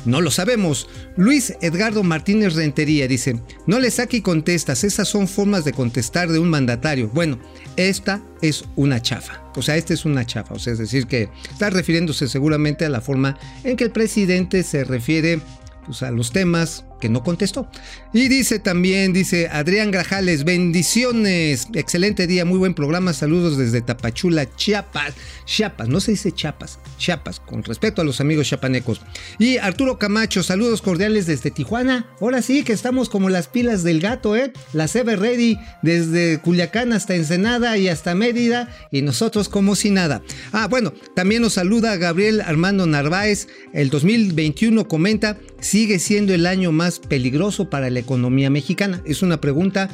No 0.05 0.21
lo 0.21 0.29
sabemos. 0.29 0.87
Luis 1.17 1.53
Edgardo 1.61 2.03
Martínez 2.03 2.53
Rentería 2.53 3.07
dice, 3.07 3.39
no 3.65 3.79
le 3.79 3.89
saque 3.89 4.17
y 4.17 4.21
contestas, 4.21 4.83
esas 4.83 5.07
son 5.07 5.27
formas 5.27 5.65
de 5.65 5.73
contestar 5.73 6.31
de 6.31 6.37
un 6.37 6.49
mandatario. 6.49 7.09
Bueno, 7.09 7.39
esta 7.75 8.21
es 8.41 8.65
una 8.75 9.01
chafa. 9.01 9.43
O 9.55 9.63
sea, 9.63 9.77
esta 9.77 9.95
es 9.95 10.05
una 10.05 10.25
chafa. 10.25 10.53
O 10.53 10.59
sea, 10.59 10.73
es 10.73 10.79
decir, 10.79 11.07
que 11.07 11.29
está 11.51 11.71
refiriéndose 11.71 12.27
seguramente 12.27 12.85
a 12.85 12.89
la 12.89 13.01
forma 13.01 13.37
en 13.63 13.75
que 13.75 13.85
el 13.85 13.91
presidente 13.91 14.61
se 14.61 14.83
refiere 14.83 15.39
pues, 15.85 16.03
a 16.03 16.11
los 16.11 16.31
temas 16.31 16.85
no 17.09 17.23
contestó. 17.23 17.67
Y 18.13 18.27
dice 18.27 18.59
también, 18.59 19.13
dice 19.13 19.47
Adrián 19.49 19.91
Grajales, 19.91 20.43
bendiciones, 20.43 21.67
excelente 21.73 22.27
día, 22.27 22.45
muy 22.45 22.57
buen 22.57 22.73
programa, 22.73 23.13
saludos 23.13 23.57
desde 23.57 23.81
Tapachula, 23.81 24.53
Chiapas, 24.55 25.13
Chiapas, 25.45 25.87
no 25.87 25.99
se 25.99 26.11
dice 26.11 26.31
Chiapas, 26.31 26.79
Chiapas, 26.97 27.39
con 27.39 27.63
respeto 27.63 28.01
a 28.01 28.05
los 28.05 28.21
amigos 28.21 28.47
chapanecos. 28.47 29.01
Y 29.39 29.57
Arturo 29.57 29.99
Camacho, 29.99 30.43
saludos 30.43 30.81
cordiales 30.81 31.25
desde 31.25 31.51
Tijuana, 31.51 32.07
ahora 32.21 32.41
sí 32.41 32.63
que 32.63 32.73
estamos 32.73 33.09
como 33.09 33.29
las 33.29 33.47
pilas 33.47 33.83
del 33.83 33.99
gato, 33.99 34.35
¿eh? 34.35 34.53
La 34.73 34.85
Ever 34.85 35.19
Ready, 35.19 35.57
desde 35.81 36.39
Culiacán 36.39 36.93
hasta 36.93 37.15
Ensenada 37.15 37.77
y 37.77 37.89
hasta 37.89 38.15
Mérida, 38.15 38.69
y 38.91 39.01
nosotros 39.01 39.49
como 39.49 39.75
si 39.75 39.91
nada. 39.91 40.21
Ah, 40.51 40.67
bueno, 40.67 40.93
también 41.15 41.41
nos 41.41 41.53
saluda 41.53 41.97
Gabriel 41.97 42.41
Armando 42.41 42.85
Narváez, 42.85 43.47
el 43.73 43.89
2021 43.89 44.87
comenta, 44.87 45.37
sigue 45.65 45.97
siendo 45.97 46.33
el 46.33 46.45
año 46.45 46.71
más 46.71 46.99
peligroso 46.99 47.69
para 47.69 47.89
la 47.89 47.99
economía 47.99 48.51
mexicana? 48.51 49.01
Es 49.03 49.23
una 49.23 49.41
pregunta. 49.41 49.89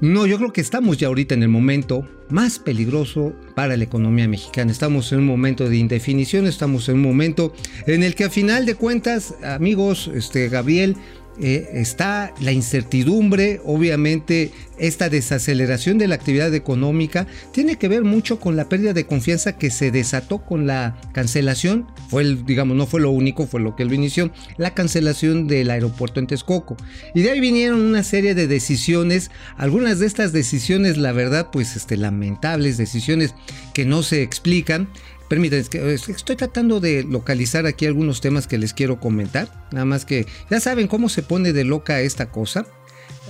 No, 0.00 0.26
yo 0.26 0.36
creo 0.36 0.52
que 0.52 0.60
estamos 0.60 0.98
ya 0.98 1.08
ahorita 1.08 1.34
en 1.34 1.42
el 1.42 1.48
momento 1.48 2.06
más 2.28 2.58
peligroso 2.58 3.32
para 3.54 3.76
la 3.78 3.84
economía 3.84 4.28
mexicana. 4.28 4.70
Estamos 4.70 5.10
en 5.10 5.20
un 5.20 5.26
momento 5.26 5.68
de 5.68 5.78
indefinición, 5.78 6.46
estamos 6.46 6.88
en 6.90 6.96
un 6.96 7.02
momento 7.02 7.54
en 7.86 8.02
el 8.02 8.14
que 8.14 8.24
a 8.24 8.30
final 8.30 8.66
de 8.66 8.74
cuentas, 8.74 9.34
amigos, 9.42 10.10
este 10.14 10.48
Gabriel, 10.50 10.96
eh, 11.40 11.68
está 11.74 12.34
la 12.40 12.52
incertidumbre, 12.52 13.60
obviamente 13.64 14.50
esta 14.78 15.08
desaceleración 15.08 15.98
de 15.98 16.08
la 16.08 16.14
actividad 16.14 16.54
económica 16.54 17.26
tiene 17.52 17.76
que 17.76 17.88
ver 17.88 18.04
mucho 18.04 18.40
con 18.40 18.56
la 18.56 18.68
pérdida 18.68 18.92
de 18.92 19.06
confianza 19.06 19.56
que 19.56 19.70
se 19.70 19.90
desató 19.90 20.38
con 20.38 20.66
la 20.66 20.96
cancelación, 21.12 21.86
fue 22.08 22.22
el, 22.22 22.44
digamos, 22.44 22.76
no 22.76 22.86
fue 22.86 23.00
lo 23.00 23.10
único, 23.10 23.46
fue 23.46 23.60
lo 23.60 23.76
que 23.76 23.84
lo 23.84 23.94
inició, 23.94 24.30
la 24.56 24.74
cancelación 24.74 25.46
del 25.46 25.70
aeropuerto 25.70 26.20
en 26.20 26.26
Texcoco. 26.26 26.76
Y 27.14 27.22
de 27.22 27.30
ahí 27.30 27.40
vinieron 27.40 27.80
una 27.80 28.02
serie 28.02 28.34
de 28.34 28.46
decisiones, 28.46 29.30
algunas 29.56 29.98
de 29.98 30.06
estas 30.06 30.32
decisiones, 30.32 30.96
la 30.96 31.12
verdad, 31.12 31.50
pues 31.52 31.76
este, 31.76 31.96
lamentables, 31.96 32.76
decisiones 32.76 33.34
que 33.74 33.84
no 33.84 34.02
se 34.02 34.22
explican, 34.22 34.88
Permítanme, 35.28 35.92
estoy 35.92 36.36
tratando 36.36 36.80
de 36.80 37.04
localizar 37.04 37.66
aquí 37.66 37.86
algunos 37.86 38.20
temas 38.20 38.46
que 38.46 38.58
les 38.58 38.72
quiero 38.72 38.98
comentar. 38.98 39.48
Nada 39.72 39.84
más 39.84 40.04
que 40.04 40.26
ya 40.50 40.58
saben 40.60 40.88
cómo 40.88 41.08
se 41.08 41.22
pone 41.22 41.52
de 41.52 41.64
loca 41.64 42.00
esta 42.00 42.30
cosa. 42.30 42.66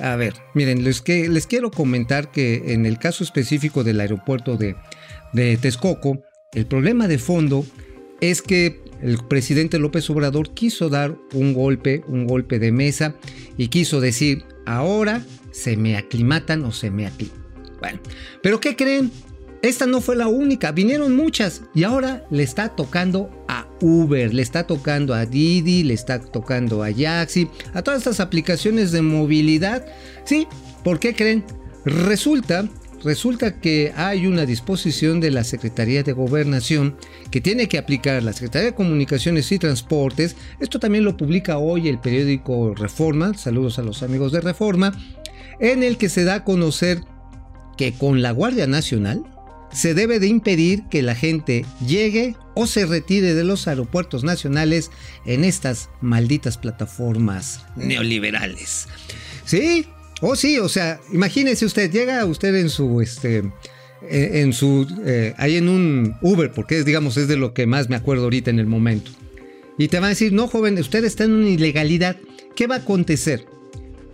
A 0.01 0.15
ver, 0.15 0.35
miren, 0.55 0.85
les, 0.85 1.01
que, 1.01 1.29
les 1.29 1.47
quiero 1.47 1.71
comentar 1.71 2.31
que 2.31 2.73
en 2.73 2.87
el 2.87 2.99
caso 2.99 3.25
específico 3.25 3.83
del 3.83 4.01
aeropuerto 4.01 4.57
de, 4.57 4.77
de 5.33 5.57
Texcoco, 5.57 6.23
el 6.53 6.67
problema 6.67 7.09
de 7.09 7.19
fondo 7.19 7.67
es 8.21 8.43
que 8.43 8.81
el 9.03 9.19
presidente 9.29 9.79
López 9.79 10.09
Obrador 10.11 10.55
quiso 10.55 10.89
dar 10.89 11.17
un 11.33 11.53
golpe, 11.53 12.03
un 12.07 12.27
golpe 12.27 12.59
de 12.59 12.73
mesa 12.73 13.15
y 13.57 13.69
quiso 13.69 14.01
decir, 14.01 14.45
ahora 14.67 15.25
se 15.53 15.77
me 15.77 15.97
aclimatan 15.97 16.65
o 16.65 16.73
se 16.73 16.91
me 16.91 17.07
aclimatan. 17.07 17.45
Bueno, 17.81 18.01
pero 18.43 18.61
¿qué 18.61 18.77
creen? 18.77 19.11
Esta 19.61 19.87
no 19.87 20.01
fue 20.01 20.15
la 20.15 20.29
única, 20.29 20.71
vinieron 20.71 21.17
muchas 21.17 21.63
y 21.75 21.83
ahora 21.83 22.25
le 22.31 22.45
está 22.45 22.69
tocando 22.69 23.29
a 23.49 23.67
Uber, 23.81 24.33
le 24.33 24.43
está 24.43 24.67
tocando 24.67 25.15
a 25.15 25.27
Didi, 25.27 25.83
le 25.83 25.95
está 25.95 26.21
tocando 26.21 26.85
a 26.85 26.91
Yaxi, 26.91 27.49
a 27.75 27.83
todas 27.83 27.99
estas 27.99 28.21
aplicaciones 28.21 28.93
de 28.93 29.03
movilidad. 29.03 29.85
Sí, 30.25 30.47
¿por 30.85 31.01
qué 31.01 31.13
creen? 31.13 31.45
Resulta, 31.85 32.69
resulta 33.03 33.61
que 33.61 33.93
hay 33.97 34.29
una 34.29 34.47
disposición 34.47 35.19
de 35.19 35.33
la 35.33 35.43
Secretaría 35.43 36.05
de 36.05 36.13
Gobernación 36.13 36.97
que 37.33 37.41
tiene 37.41 37.69
que 37.69 37.79
aplicar 37.79 38.23
la 38.23 38.33
Secretaría 38.33 38.67
de 38.67 38.75
Comunicaciones 38.77 39.51
y 39.51 39.59
Transportes. 39.59 40.37
Esto 40.61 40.79
también 40.79 41.05
lo 41.05 41.17
publica 41.17 41.59
hoy 41.59 41.89
el 41.89 41.99
periódico 41.99 42.77
Reforma, 42.77 43.35
saludos 43.35 43.81
a 43.81 43.83
los 43.83 44.05
amigos 44.05 44.31
de 44.31 44.41
Reforma, 44.41 44.93
en 45.59 45.83
el 45.83 45.99
que 45.99 46.09
se 46.09 46.23
da 46.23 46.37
a 46.37 46.45
conocer 46.45 47.01
que 47.77 47.93
con 47.93 48.23
la 48.23 48.31
Guardia 48.33 48.67
Nacional, 48.67 49.25
se 49.73 49.95
debe 49.95 50.19
de 50.19 50.27
impedir 50.27 50.85
que 50.91 51.03
la 51.03 51.15
gente 51.15 51.65
llegue 51.87 52.37
o 52.55 52.67
se 52.67 52.87
retire 52.87 53.35
de 53.35 53.45
los 53.45 53.69
aeropuertos 53.69 54.25
nacionales 54.25 54.91
en 55.27 55.45
estas 55.45 55.91
malditas 56.01 56.59
plataformas 56.59 57.65
neoliberales. 57.77 58.89
¿Sí? 59.45 59.87
Oh, 60.21 60.35
sí, 60.35 60.59
o 60.59 60.69
sea, 60.69 61.01
imagínese 61.13 61.65
usted, 61.65 61.91
llega 61.91 62.25
usted 62.25 62.55
en 62.57 62.71
su, 62.71 63.01
este, 63.01 63.39
eh, 64.03 64.31
en 64.43 64.53
su, 64.53 64.87
eh, 65.05 65.35
ahí 65.39 65.57
en 65.57 65.69
un 65.69 66.17
Uber, 66.23 66.51
porque 66.53 66.79
es, 66.79 66.85
digamos, 66.85 67.17
es 67.17 67.29
de 67.29 67.37
lo 67.37 67.55
que 67.55 67.67
más 67.67 67.89
me 67.89 67.97
acuerdo 67.97 68.25
ahorita 68.25 68.51
en 68.51 68.59
el 68.59 68.67
momento. 68.67 69.13
Y 69.79 69.89
te 69.89 69.99
van 69.99 70.07
a 70.07 70.09
decir, 70.09 70.33
no, 70.33 70.49
joven, 70.49 70.77
usted 70.79 71.05
está 71.05 71.25
en 71.25 71.33
una 71.33 71.49
ilegalidad. 71.49 72.17
¿Qué 72.57 72.67
va 72.67 72.77
a 72.77 72.79
acontecer? 72.79 73.47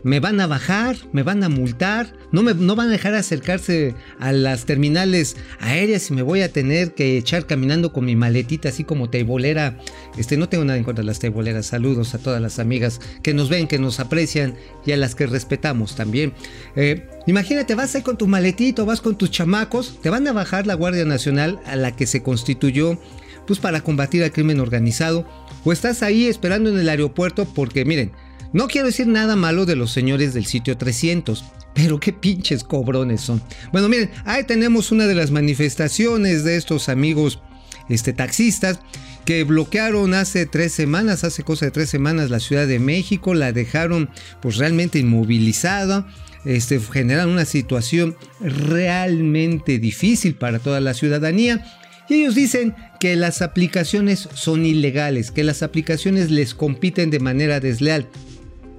Me 0.05 0.21
van 0.21 0.39
a 0.41 0.47
bajar, 0.47 0.97
me 1.13 1.23
van 1.23 1.43
a 1.43 1.49
multar, 1.49 2.15
no 2.31 2.43
me 2.43 2.55
no 2.55 2.77
van 2.77 2.89
a 2.89 2.93
dejar 2.93 3.15
acercarse 3.15 3.95
a 4.21 4.33
las 4.33 4.67
terminales 4.67 5.37
aéreas 5.61 6.11
y 6.11 6.15
me 6.15 6.23
voy 6.23 6.43
a 6.43 6.53
tener 6.53 6.95
que 6.95 7.17
echar 7.17 7.47
caminando 7.47 7.93
con 7.93 8.05
mi 8.05 8.15
maletita 8.15 8.69
así 8.69 8.85
como 8.85 9.09
teibolera. 9.09 9.79
Este, 10.19 10.37
no 10.37 10.49
tengo 10.49 10.65
nada 10.65 10.79
en 10.79 10.85
contra 10.85 11.03
de 11.03 11.07
las 11.07 11.19
teiboleras. 11.19 11.67
Saludos 11.67 12.15
a 12.15 12.19
todas 12.19 12.41
las 12.41 12.59
amigas 12.59 13.01
que 13.23 13.33
nos 13.33 13.49
ven, 13.49 13.67
que 13.67 13.79
nos 13.79 13.99
aprecian 13.99 14.55
y 14.85 14.93
a 14.93 14.99
las 14.99 15.15
que 15.15 15.27
respetamos 15.27 15.97
también. 15.97 16.35
Eh, 16.77 17.09
imagínate, 17.27 17.75
vas 17.75 17.95
ahí 17.95 18.03
con 18.03 18.19
tu 18.19 18.27
maletito, 18.27 18.85
vas 18.85 19.01
con 19.01 19.17
tus 19.17 19.31
chamacos, 19.31 19.99
te 20.03 20.11
van 20.11 20.29
a 20.29 20.33
bajar 20.33 20.67
la 20.67 20.75
Guardia 20.75 21.07
Nacional 21.07 21.59
a 21.65 21.77
la 21.77 21.97
que 21.97 22.07
se 22.07 22.23
constituyó 22.23 22.99
pues 23.47 23.59
para 23.59 23.83
combatir 23.83 24.23
al 24.23 24.33
crimen 24.33 24.61
organizado 24.61 25.27
o 25.65 25.73
estás 25.73 26.03
ahí 26.03 26.27
esperando 26.27 26.71
en 26.71 26.79
el 26.79 26.89
aeropuerto 26.89 27.47
porque 27.47 27.85
miren, 27.85 28.13
no 28.55 28.69
quiero 28.69 28.87
decir 28.87 29.09
nada 29.09 29.35
malo 29.35 29.67
de 29.67 29.75
los 29.75 29.93
señores 29.93 30.33
del 30.33 30.47
sitio 30.47 30.79
300, 30.79 31.45
pero 31.75 31.99
qué 31.99 32.13
pinches 32.13 32.63
cobrones 32.63 33.21
son. 33.21 33.43
Bueno, 33.73 33.89
miren, 33.89 34.11
ahí 34.25 34.45
tenemos 34.45 34.93
una 34.93 35.09
de 35.09 35.17
las 35.17 35.33
manifestaciones 35.33 36.45
de 36.45 36.57
estos 36.57 36.89
amigos 36.89 37.41
este, 37.89 38.13
taxistas 38.13 38.79
que 39.25 39.43
bloquearon 39.43 40.15
hace 40.15 40.47
tres 40.47 40.73
semanas, 40.73 41.25
hace 41.25 41.43
cosa 41.43 41.67
de 41.67 41.73
tres 41.73 41.91
semanas 41.91 42.31
la 42.31 42.39
Ciudad 42.39 42.69
de 42.69 42.79
México, 42.79 43.35
la 43.35 43.53
dejaron 43.53 44.09
pues 44.41 44.57
realmente 44.57 45.01
inmovilizada, 45.01 46.07
este, 46.45 46.79
generan 46.79 47.31
una 47.31 47.47
situación 47.47 48.17
realmente 48.41 49.81
difícil 49.81 50.37
para 50.37 50.61
toda 50.61 50.81
la 50.81 50.95
ciudadanía. 50.95 51.67
Y 52.09 52.15
ellos 52.15 52.37
dicen 52.37 52.77
que 53.01 53.17
las 53.17 53.43
aplicaciones 53.43 54.29
son 54.35 54.65
ilegales, 54.65 55.33
que 55.33 55.43
las 55.43 55.65
aplicaciones 55.65 56.31
les 56.31 56.55
compiten 56.55 57.11
de 57.11 57.19
manera 57.19 57.59
desleal. 57.59 58.09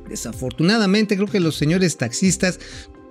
Desafortunadamente 0.10 1.16
creo 1.16 1.28
que 1.28 1.40
los 1.40 1.56
señores 1.56 1.98
taxistas 1.98 2.60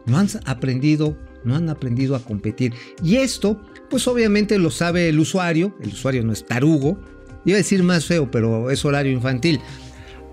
no 0.06 0.18
han 0.18 0.28
aprendido, 0.44 1.16
no 1.44 1.56
han 1.56 1.68
aprendido 1.68 2.14
a 2.16 2.20
competir. 2.20 2.74
Y 3.02 3.16
esto, 3.16 3.60
pues 3.90 4.06
obviamente 4.06 4.58
lo 4.58 4.70
sabe 4.70 5.08
el 5.08 5.18
usuario, 5.18 5.74
el 5.80 5.88
usuario 5.88 6.22
no 6.22 6.32
es 6.32 6.46
tarugo, 6.46 6.98
iba 7.44 7.56
a 7.56 7.58
decir 7.58 7.82
más 7.82 8.06
feo, 8.06 8.30
pero 8.30 8.70
es 8.70 8.84
horario 8.84 9.12
infantil. 9.12 9.60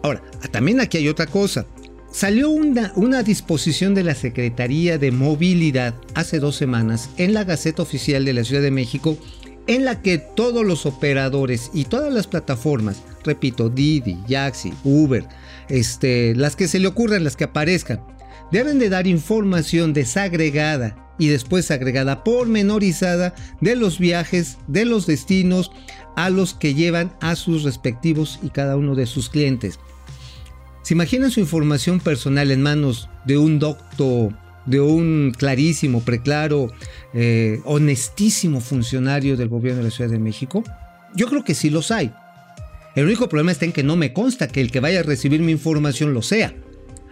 Ahora, 0.03 0.21
también 0.51 0.79
aquí 0.79 0.97
hay 0.97 1.07
otra 1.07 1.27
cosa. 1.27 1.65
Salió 2.11 2.49
una, 2.49 2.91
una, 2.95 3.23
disposición 3.23 3.95
de 3.95 4.03
la 4.03 4.15
Secretaría 4.15 4.97
de 4.97 5.11
Movilidad 5.11 5.95
hace 6.13 6.39
dos 6.39 6.57
semanas 6.57 7.09
en 7.15 7.33
la 7.33 7.45
Gaceta 7.45 7.83
Oficial 7.83 8.25
de 8.25 8.33
la 8.33 8.43
Ciudad 8.43 8.61
de 8.61 8.71
México 8.71 9.17
en 9.67 9.85
la 9.85 10.01
que 10.01 10.17
todos 10.17 10.65
los 10.65 10.85
operadores 10.85 11.69
y 11.73 11.85
todas 11.85 12.13
las 12.13 12.27
plataformas, 12.27 13.01
repito, 13.23 13.69
Didi, 13.69 14.17
Yaxi, 14.27 14.73
Uber, 14.83 15.25
este, 15.69 16.35
las 16.35 16.55
que 16.55 16.67
se 16.67 16.79
le 16.79 16.87
ocurran, 16.87 17.23
las 17.23 17.35
que 17.35 17.45
aparezcan, 17.45 18.01
deben 18.51 18.79
de 18.79 18.89
dar 18.89 19.07
información 19.07 19.93
desagregada 19.93 21.13
y 21.17 21.27
después 21.27 21.71
agregada 21.71 22.23
pormenorizada 22.23 23.35
de 23.61 23.75
los 23.75 23.99
viajes, 23.99 24.57
de 24.67 24.85
los 24.85 25.05
destinos 25.05 25.71
a 26.15 26.29
los 26.29 26.53
que 26.53 26.73
llevan 26.73 27.13
a 27.21 27.35
sus 27.35 27.63
respectivos 27.63 28.39
y 28.41 28.49
cada 28.49 28.75
uno 28.75 28.95
de 28.95 29.05
sus 29.05 29.29
clientes. 29.29 29.79
¿Se 30.81 30.95
imaginan 30.95 31.31
su 31.31 31.39
información 31.39 31.99
personal 31.99 32.49
en 32.49 32.63
manos 32.63 33.07
de 33.25 33.37
un 33.37 33.59
doctor, 33.59 34.33
de 34.65 34.81
un 34.81 35.31
clarísimo, 35.37 36.01
preclaro, 36.01 36.71
eh, 37.13 37.61
honestísimo 37.65 38.59
funcionario 38.61 39.37
del 39.37 39.47
gobierno 39.47 39.79
de 39.79 39.89
la 39.89 39.95
Ciudad 39.95 40.09
de 40.09 40.19
México? 40.19 40.63
Yo 41.15 41.27
creo 41.27 41.43
que 41.43 41.53
sí 41.53 41.69
los 41.69 41.91
hay. 41.91 42.11
El 42.95 43.05
único 43.05 43.29
problema 43.29 43.51
está 43.51 43.65
en 43.65 43.71
que 43.71 43.83
no 43.83 43.95
me 43.95 44.13
consta 44.13 44.47
que 44.47 44.61
el 44.61 44.71
que 44.71 44.81
vaya 44.81 44.99
a 44.99 45.03
recibir 45.03 45.41
mi 45.41 45.53
información 45.53 46.13
lo 46.13 46.21
sea. 46.21 46.53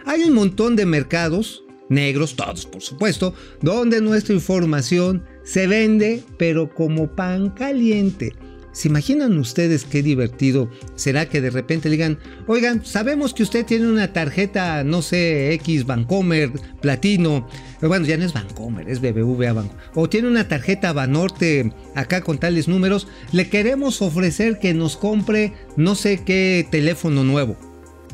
Hay 0.05 0.24
un 0.24 0.33
montón 0.33 0.75
de 0.75 0.86
mercados, 0.86 1.63
negros, 1.88 2.36
todos 2.36 2.65
por 2.65 2.81
supuesto, 2.81 3.33
donde 3.62 4.01
nuestra 4.01 4.33
información 4.33 5.24
se 5.43 5.67
vende, 5.67 6.24
pero 6.38 6.74
como 6.74 7.15
pan 7.15 7.51
caliente. 7.51 8.33
¿Se 8.72 8.88
imaginan 8.88 9.38
ustedes 9.40 9.84
qué 9.84 10.04
divertido 10.04 10.70
será 10.96 11.28
que 11.28 11.42
de 11.42 11.50
repente 11.50 11.90
digan, 11.90 12.20
oigan, 12.46 12.86
sabemos 12.86 13.34
que 13.34 13.42
usted 13.42 13.66
tiene 13.66 13.88
una 13.88 14.14
tarjeta, 14.14 14.84
no 14.84 15.02
sé, 15.02 15.54
X, 15.54 15.86
Bancomer, 15.86 16.52
Platino, 16.80 17.48
bueno, 17.82 18.06
ya 18.06 18.18
no 18.18 18.26
es 18.26 18.34
Bancomer, 18.34 18.88
es 18.88 19.02
BBVA 19.02 19.54
Banco, 19.54 19.76
o 19.96 20.08
tiene 20.08 20.28
una 20.28 20.48
tarjeta 20.48 20.94
Banorte 20.94 21.74
acá 21.96 22.22
con 22.22 22.38
tales 22.38 22.68
números, 22.68 23.08
le 23.32 23.50
queremos 23.50 24.04
ofrecer 24.04 24.60
que 24.60 24.76
nos 24.76 24.98
compre 24.98 25.54
no 25.76 25.96
sé 25.96 26.24
qué 26.24 26.68
teléfono 26.70 27.24
nuevo. 27.24 27.58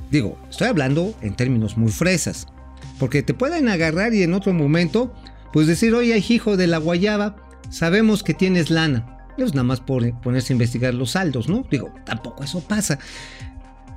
Digo, 0.10 0.40
estoy 0.50 0.68
hablando 0.68 1.14
en 1.22 1.36
términos 1.36 1.76
muy 1.76 1.92
fresas, 1.92 2.48
porque 2.98 3.24
te 3.24 3.34
pueden 3.34 3.68
agarrar 3.68 4.14
y 4.14 4.24
en 4.24 4.34
otro 4.34 4.54
momento, 4.54 5.14
pues 5.52 5.68
decir, 5.68 5.94
oye, 5.94 6.18
hijo 6.30 6.56
de 6.56 6.68
la 6.68 6.78
guayaba, 6.78 7.36
sabemos 7.70 8.24
que 8.24 8.34
tienes 8.34 8.70
lana 8.70 9.15
es 9.44 9.54
nada 9.54 9.64
más 9.64 9.82
por 9.82 10.10
ponerse 10.22 10.54
a 10.54 10.56
investigar 10.56 10.94
los 10.94 11.12
saldos, 11.12 11.50
¿no? 11.50 11.66
Digo, 11.70 11.94
tampoco 12.06 12.44
eso 12.44 12.62
pasa. 12.62 13.00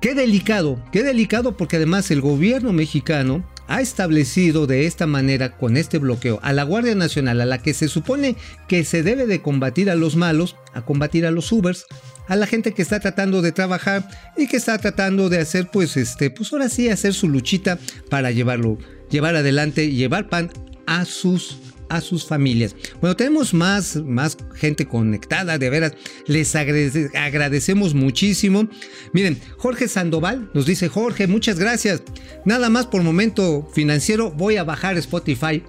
Qué 0.01 0.15
delicado, 0.15 0.83
qué 0.93 1.03
delicado 1.03 1.57
porque 1.57 1.77
además 1.77 2.11
el 2.11 2.21
gobierno 2.21 2.73
mexicano 2.73 3.45
ha 3.69 3.81
establecido 3.81 4.67
de 4.67 4.87
esta 4.87 5.07
manera, 5.07 5.57
con 5.57 5.77
este 5.77 5.99
bloqueo, 5.99 6.41
a 6.43 6.53
la 6.53 6.63
Guardia 6.63 6.95
Nacional, 6.95 7.41
a 7.41 7.47
la 7.47 7.59
que 7.59 7.75
se 7.75 7.89
supone 7.89 8.37
que 8.67 8.85
se 8.85 9.03
debe 9.03 9.27
de 9.27 9.43
combatir 9.43 9.91
a 9.91 9.95
los 9.95 10.17
malos, 10.17 10.57
a 10.73 10.83
combatir 10.83 11.27
a 11.27 11.31
los 11.31 11.53
Ubers, 11.53 11.85
a 12.29 12.37
la 12.37 12.47
gente 12.47 12.73
que 12.73 12.83
está 12.83 13.01
tratando 13.01 13.43
de 13.43 13.53
trabajar 13.53 14.09
y 14.37 14.47
que 14.47 14.57
está 14.57 14.79
tratando 14.79 15.29
de 15.29 15.39
hacer, 15.39 15.69
pues, 15.71 15.97
este, 15.97 16.31
pues 16.31 16.53
ahora 16.53 16.69
sí, 16.69 16.89
hacer 16.89 17.13
su 17.13 17.29
luchita 17.29 17.79
para 18.09 18.31
llevarlo, 18.31 18.79
llevar 19.11 19.37
adelante 19.37 19.91
llevar 19.91 20.29
pan 20.29 20.51
a 20.87 21.05
sus 21.05 21.59
a 21.89 22.01
sus 22.01 22.25
familias. 22.27 22.75
Bueno, 23.01 23.17
tenemos 23.17 23.55
más, 23.55 23.97
más 23.97 24.37
gente 24.55 24.87
conectada, 24.87 25.59
de 25.59 25.71
veras, 25.71 25.93
les 26.27 26.55
agrade- 26.55 27.11
agradecemos 27.17 27.95
muchísimo. 27.95 28.69
Miren, 29.13 29.39
Jorge 29.57 29.89
Sandoval 29.89 30.51
nos 30.55 30.67
dice, 30.67 30.89
Jorge, 30.89 31.27
muchas 31.27 31.59
gracias. 31.59 32.03
Nada 32.45 32.69
más 32.71 32.87
por 32.87 33.03
momento 33.03 33.69
financiero, 33.73 34.31
voy 34.31 34.57
a 34.57 34.65
bajar 34.65 34.97
Spotify. 34.99 35.63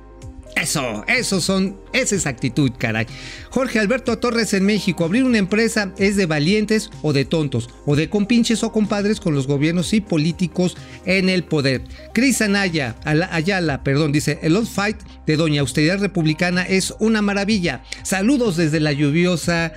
Eso, 0.61 1.05
eso 1.07 1.39
son, 1.41 1.77
esa 1.93 2.15
es 2.15 2.25
actitud, 2.25 2.71
caray. 2.77 3.05
Jorge 3.49 3.79
Alberto 3.79 4.17
Torres 4.17 4.53
en 4.53 4.65
México, 4.65 5.05
abrir 5.05 5.23
una 5.23 5.37
empresa 5.37 5.93
es 5.97 6.15
de 6.15 6.25
valientes 6.25 6.89
o 7.01 7.13
de 7.13 7.25
tontos, 7.25 7.69
o 7.85 7.95
de 7.95 8.09
compinches 8.09 8.63
o 8.63 8.71
compadres 8.71 9.19
con 9.19 9.33
los 9.33 9.47
gobiernos 9.47 9.93
y 9.93 10.01
políticos 10.01 10.75
en 11.05 11.29
el 11.29 11.43
poder. 11.43 11.83
Cris 12.13 12.41
Anaya, 12.41 12.95
Ala- 13.05 13.29
Ayala, 13.31 13.83
perdón, 13.83 14.11
dice, 14.11 14.39
el 14.41 14.55
old 14.55 14.67
fight 14.67 14.97
de 15.25 15.37
Doña 15.37 15.61
Austeridad 15.61 15.99
Republicana 15.99 16.63
es 16.63 16.93
una 16.99 17.21
maravilla. 17.21 17.83
Saludos 18.03 18.57
desde 18.57 18.79
la 18.79 18.91
lluviosa 18.91 19.73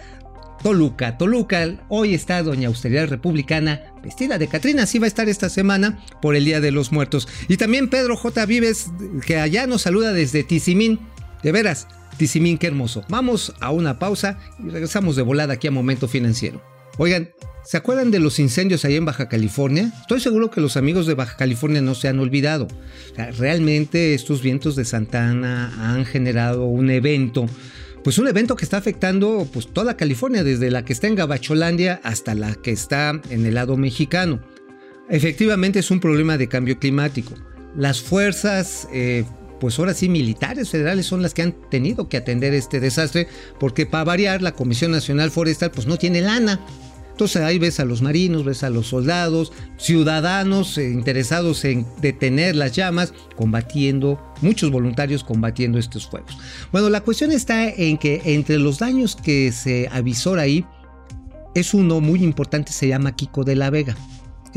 Toluca. 0.62 1.18
Toluca, 1.18 1.66
hoy 1.88 2.14
está 2.14 2.42
Doña 2.42 2.68
Austeridad 2.68 3.08
Republicana 3.08 3.82
vestida 4.02 4.38
de 4.38 4.46
Catrina, 4.46 4.84
así 4.84 4.98
va 4.98 5.06
a 5.06 5.08
estar 5.08 5.28
esta 5.28 5.48
semana 5.48 6.04
por 6.20 6.36
el 6.36 6.44
Día 6.44 6.60
de 6.60 6.70
los 6.70 6.92
Muertos. 6.92 7.26
Y 7.48 7.56
también 7.56 7.90
Pedro 7.90 8.16
J. 8.16 8.46
Vives, 8.46 8.90
que 9.26 9.38
allá 9.38 9.66
nos 9.66 9.82
saluda 9.82 10.12
desde 10.12 10.44
Tizimín. 10.44 11.00
De 11.42 11.50
veras, 11.50 11.88
Tizimín, 12.16 12.58
qué 12.58 12.68
hermoso. 12.68 13.04
Vamos 13.08 13.54
a 13.60 13.72
una 13.72 13.98
pausa 13.98 14.38
y 14.60 14.70
regresamos 14.70 15.16
de 15.16 15.22
volada 15.22 15.54
aquí 15.54 15.66
a 15.66 15.72
Momento 15.72 16.06
Financiero. 16.06 16.62
Oigan, 16.98 17.30
¿se 17.64 17.76
acuerdan 17.76 18.12
de 18.12 18.20
los 18.20 18.38
incendios 18.38 18.84
ahí 18.84 18.94
en 18.94 19.04
Baja 19.04 19.28
California? 19.28 19.92
Estoy 20.02 20.20
seguro 20.20 20.50
que 20.50 20.60
los 20.60 20.76
amigos 20.76 21.06
de 21.06 21.14
Baja 21.14 21.36
California 21.36 21.82
no 21.82 21.96
se 21.96 22.06
han 22.06 22.20
olvidado. 22.20 22.68
Realmente 23.38 24.14
estos 24.14 24.42
vientos 24.42 24.76
de 24.76 24.84
Santana 24.84 25.92
han 25.92 26.04
generado 26.04 26.66
un 26.66 26.90
evento 26.90 27.46
pues 28.02 28.18
un 28.18 28.28
evento 28.28 28.56
que 28.56 28.64
está 28.64 28.78
afectando 28.78 29.46
pues 29.52 29.68
toda 29.68 29.96
California, 29.96 30.42
desde 30.42 30.70
la 30.70 30.84
que 30.84 30.92
está 30.92 31.06
en 31.06 31.14
Gabacholandia 31.14 32.00
hasta 32.02 32.34
la 32.34 32.54
que 32.54 32.72
está 32.72 33.20
en 33.30 33.46
el 33.46 33.54
lado 33.54 33.76
mexicano. 33.76 34.40
Efectivamente 35.08 35.78
es 35.78 35.90
un 35.90 36.00
problema 36.00 36.36
de 36.38 36.48
cambio 36.48 36.78
climático. 36.78 37.34
Las 37.76 38.00
fuerzas, 38.00 38.88
eh, 38.92 39.24
pues 39.60 39.78
ahora 39.78 39.94
sí, 39.94 40.08
militares 40.08 40.70
federales 40.70 41.06
son 41.06 41.22
las 41.22 41.34
que 41.34 41.42
han 41.42 41.52
tenido 41.70 42.08
que 42.08 42.16
atender 42.16 42.54
este 42.54 42.80
desastre, 42.80 43.28
porque 43.60 43.86
para 43.86 44.04
variar, 44.04 44.42
la 44.42 44.52
Comisión 44.52 44.90
Nacional 44.90 45.30
Forestal 45.30 45.70
pues 45.70 45.86
no 45.86 45.96
tiene 45.96 46.22
lana. 46.22 46.60
Entonces 47.12 47.42
ahí 47.42 47.58
ves 47.58 47.78
a 47.78 47.84
los 47.84 48.02
marinos, 48.02 48.44
ves 48.44 48.64
a 48.64 48.70
los 48.70 48.88
soldados, 48.88 49.52
ciudadanos 49.76 50.76
eh, 50.78 50.90
interesados 50.90 51.64
en 51.64 51.86
detener 52.00 52.56
las 52.56 52.72
llamas, 52.72 53.14
combatiendo, 53.36 54.20
muchos 54.40 54.70
voluntarios 54.70 55.22
combatiendo 55.22 55.78
estos 55.78 56.06
fuegos. 56.06 56.36
Bueno, 56.72 56.88
la 56.90 57.02
cuestión 57.02 57.30
está 57.30 57.68
en 57.68 57.98
que 57.98 58.22
entre 58.24 58.58
los 58.58 58.78
daños 58.78 59.14
que 59.14 59.52
se 59.52 59.88
avisora 59.92 60.42
ahí, 60.42 60.64
es 61.54 61.74
uno 61.74 62.00
muy 62.00 62.24
importante, 62.24 62.72
se 62.72 62.88
llama 62.88 63.14
Kiko 63.14 63.44
de 63.44 63.56
la 63.56 63.70
Vega. 63.70 63.96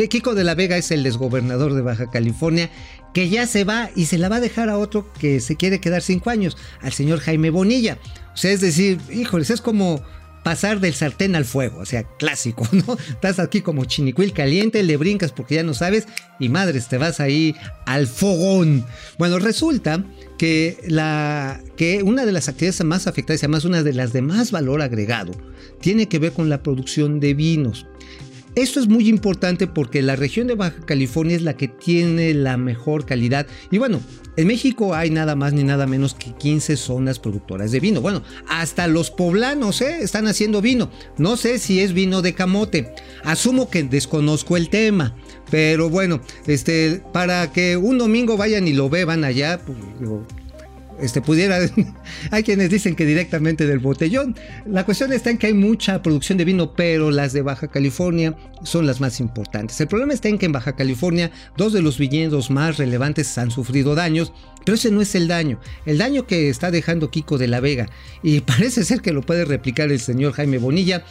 Kiko 0.10 0.36
de 0.36 0.44
la 0.44 0.56
Vega 0.56 0.78
es 0.78 0.92
el 0.92 1.04
desgobernador 1.04 1.74
de 1.74 1.82
Baja 1.82 2.10
California, 2.10 2.70
que 3.14 3.30
ya 3.30 3.48
se 3.48 3.64
va 3.64 3.90
y 3.96 4.06
se 4.06 4.18
la 4.18 4.28
va 4.28 4.38
a 4.38 4.42
dejar 4.42 4.70
a 4.70 4.78
otro 4.78 5.12
que 5.20 5.40
se 5.40 5.56
quiere 5.56 5.80
quedar 5.80 6.02
cinco 6.02 6.30
años, 6.30 6.58
al 6.82 6.92
señor 6.92 7.20
Jaime 7.20 7.50
Bonilla. 7.50 7.98
O 8.34 8.38
sea, 8.38 8.52
es 8.52 8.62
decir, 8.62 9.00
híjoles, 9.10 9.50
es 9.50 9.62
como 9.62 10.02
pasar 10.46 10.80
del 10.80 10.94
sartén 10.94 11.36
al 11.36 11.44
fuego, 11.44 11.80
o 11.80 11.86
sea, 11.88 12.04
clásico, 12.04 12.68
¿no? 12.72 12.96
Estás 13.10 13.40
aquí 13.40 13.62
como 13.62 13.86
chinicuil 13.86 14.32
caliente, 14.32 14.84
le 14.84 14.96
brincas 14.96 15.32
porque 15.32 15.56
ya 15.56 15.64
no 15.64 15.74
sabes 15.74 16.06
y 16.40 16.50
madres, 16.50 16.88
te 16.88 17.00
vas 17.00 17.20
ahí 17.20 17.56
al 17.88 18.06
fogón. 18.06 18.86
Bueno, 19.18 19.40
resulta 19.40 20.06
que, 20.38 20.78
la, 20.86 21.60
que 21.76 22.04
una 22.04 22.28
de 22.28 22.32
las 22.32 22.48
actividades 22.48 22.84
más 22.86 23.08
afectadas, 23.08 23.42
y 23.42 23.46
además 23.46 23.66
una 23.66 23.82
de 23.82 23.94
las 23.94 24.14
de 24.14 24.22
más 24.22 24.52
valor 24.52 24.84
agregado, 24.84 25.32
tiene 25.82 26.08
que 26.08 26.20
ver 26.20 26.32
con 26.32 26.48
la 26.48 26.62
producción 26.62 27.20
de 27.20 27.34
vinos. 27.34 27.88
Esto 28.56 28.80
es 28.80 28.88
muy 28.88 29.10
importante 29.10 29.68
porque 29.68 30.02
la 30.02 30.16
región 30.16 30.48
de 30.48 30.56
Baja 30.56 30.80
California 30.86 31.36
es 31.36 31.42
la 31.42 31.58
que 31.58 31.68
tiene 31.68 32.34
la 32.34 32.56
mejor 32.56 33.06
calidad. 33.06 33.48
Y 33.70 33.80
bueno, 33.80 34.00
en 34.38 34.48
México 34.48 34.96
hay 34.96 35.10
nada 35.10 35.36
más 35.36 35.52
ni 35.52 35.64
nada 35.64 35.86
menos 35.88 36.14
que 36.14 36.32
15 36.32 36.78
zonas 36.78 37.20
productoras 37.20 37.72
de 37.72 37.82
vino. 37.82 38.00
Bueno, 38.00 38.24
hasta 38.48 38.88
los 38.88 39.12
poblanos 39.12 39.82
¿eh? 39.82 39.98
están 40.02 40.28
haciendo 40.28 40.62
vino. 40.62 40.90
No 41.18 41.36
sé 41.36 41.60
si 41.60 41.82
es 41.82 41.92
vino 41.92 42.22
de 42.22 42.34
camote. 42.34 42.94
Asumo 43.26 43.70
que 43.70 43.84
desconozco 43.84 44.56
el 44.56 44.70
tema. 44.70 45.16
Pero 45.52 45.90
bueno, 45.90 46.22
este, 46.48 47.04
para 47.12 47.52
que 47.52 47.76
un 47.76 47.98
domingo 47.98 48.38
vayan 48.38 48.70
y 48.70 48.74
lo 48.74 48.90
beban 48.90 49.26
allá, 49.26 49.60
pues, 49.66 49.78
este 51.00 51.22
pudiera 51.22 51.60
hay 52.32 52.44
quienes 52.44 52.70
dicen 52.70 52.96
que 52.96 53.06
directamente 53.06 53.66
del 53.68 53.80
botellón. 53.80 54.36
La 54.66 54.86
cuestión 54.86 55.14
está 55.14 55.30
en 55.30 55.38
que 55.38 55.48
hay 55.48 55.54
mucha 55.54 56.02
producción 56.02 56.38
de 56.38 56.46
vino 56.46 56.74
pero 56.74 57.12
las 57.12 57.34
de 57.34 57.42
Baja 57.42 57.68
California 57.68 58.36
son 58.64 58.88
las 58.88 59.02
más 59.02 59.20
importantes. 59.20 59.80
El 59.82 59.88
problema 59.88 60.14
está 60.14 60.30
en 60.30 60.38
que 60.38 60.46
en 60.46 60.52
Baja 60.52 60.76
California 60.76 61.32
dos 61.58 61.74
de 61.74 61.82
los 61.82 61.98
viñedos 61.98 62.50
más 62.50 62.78
relevantes 62.78 63.38
han 63.38 63.52
sufrido 63.52 63.96
daños 63.96 64.34
pero 64.66 64.76
ese 64.76 64.92
no 64.92 65.00
es 65.00 65.16
el 65.16 65.28
daño. 65.28 65.60
El 65.86 66.00
daño 66.00 66.26
que 66.26 66.50
está 66.50 66.72
dejando 66.72 67.12
Kiko 67.12 67.38
de 67.38 67.48
la 67.48 67.60
Vega 67.60 67.88
y 68.24 68.40
parece 68.42 68.84
ser 68.84 69.02
que 69.02 69.14
lo 69.14 69.22
puede 69.22 69.46
replicar 69.46 69.92
el 69.92 70.00
señor 70.00 70.34
Jaime 70.34 70.58
Bonilla 70.58 71.06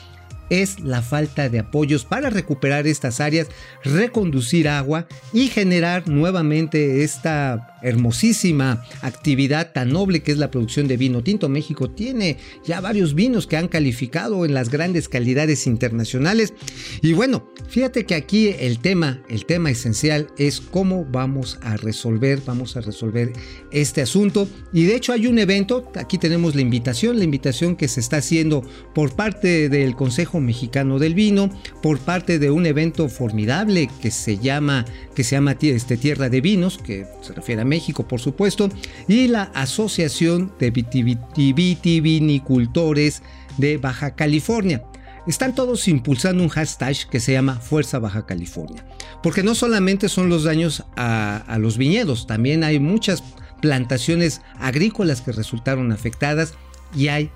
es 0.50 0.80
la 0.80 1.02
falta 1.02 1.48
de 1.48 1.58
apoyos 1.58 2.04
para 2.04 2.30
recuperar 2.30 2.86
estas 2.86 3.20
áreas, 3.20 3.48
reconducir 3.82 4.68
agua 4.68 5.06
y 5.32 5.48
generar 5.48 6.08
nuevamente 6.08 7.02
esta 7.02 7.74
hermosísima 7.84 8.82
actividad 9.02 9.72
tan 9.72 9.90
noble 9.90 10.22
que 10.22 10.32
es 10.32 10.38
la 10.38 10.50
producción 10.50 10.88
de 10.88 10.96
vino 10.96 11.22
tinto. 11.22 11.48
México 11.48 11.90
tiene 11.90 12.38
ya 12.64 12.80
varios 12.80 13.14
vinos 13.14 13.46
que 13.46 13.58
han 13.58 13.68
calificado 13.68 14.44
en 14.44 14.54
las 14.54 14.70
grandes 14.70 15.08
calidades 15.08 15.66
internacionales. 15.66 16.54
Y 17.02 17.12
bueno, 17.12 17.46
fíjate 17.68 18.06
que 18.06 18.14
aquí 18.14 18.54
el 18.58 18.78
tema, 18.78 19.22
el 19.28 19.44
tema 19.44 19.70
esencial 19.70 20.28
es 20.38 20.60
cómo 20.60 21.04
vamos 21.04 21.58
a 21.62 21.76
resolver, 21.76 22.40
vamos 22.46 22.76
a 22.76 22.80
resolver 22.80 23.32
este 23.70 24.00
asunto. 24.00 24.48
Y 24.72 24.84
de 24.84 24.96
hecho 24.96 25.12
hay 25.12 25.26
un 25.26 25.38
evento, 25.38 25.92
aquí 25.96 26.16
tenemos 26.16 26.54
la 26.54 26.62
invitación, 26.62 27.18
la 27.18 27.24
invitación 27.24 27.76
que 27.76 27.88
se 27.88 28.00
está 28.00 28.16
haciendo 28.16 28.62
por 28.94 29.14
parte 29.14 29.68
del 29.68 29.94
Consejo 29.94 30.33
Mexicano 30.40 30.98
del 30.98 31.14
Vino, 31.14 31.50
por 31.82 31.98
parte 31.98 32.38
de 32.38 32.50
un 32.50 32.64
evento 32.66 33.08
formidable 33.08 33.88
que 34.00 34.10
se 34.10 34.38
llama, 34.38 34.84
que 35.14 35.24
se 35.24 35.36
llama 35.36 35.56
este, 35.60 35.96
Tierra 35.96 36.28
de 36.28 36.40
Vinos, 36.40 36.78
que 36.78 37.06
se 37.22 37.32
refiere 37.32 37.62
a 37.62 37.64
México, 37.64 38.06
por 38.06 38.20
supuesto, 38.20 38.68
y 39.08 39.28
la 39.28 39.44
Asociación 39.54 40.52
de 40.58 40.70
Vitivinicultores 40.70 43.22
de 43.58 43.78
Baja 43.78 44.14
California. 44.14 44.82
Están 45.26 45.54
todos 45.54 45.88
impulsando 45.88 46.42
un 46.42 46.50
hashtag 46.50 47.08
que 47.08 47.18
se 47.18 47.32
llama 47.32 47.56
Fuerza 47.56 47.98
Baja 47.98 48.26
California, 48.26 48.84
porque 49.22 49.42
no 49.42 49.54
solamente 49.54 50.10
son 50.10 50.28
los 50.28 50.44
daños 50.44 50.84
a, 50.96 51.36
a 51.36 51.58
los 51.58 51.78
viñedos, 51.78 52.26
también 52.26 52.62
hay 52.62 52.78
muchas 52.78 53.24
plantaciones 53.62 54.42
agrícolas 54.58 55.22
que 55.22 55.32
resultaron 55.32 55.92
afectadas 55.92 56.52
y 56.94 57.08
hay 57.08 57.30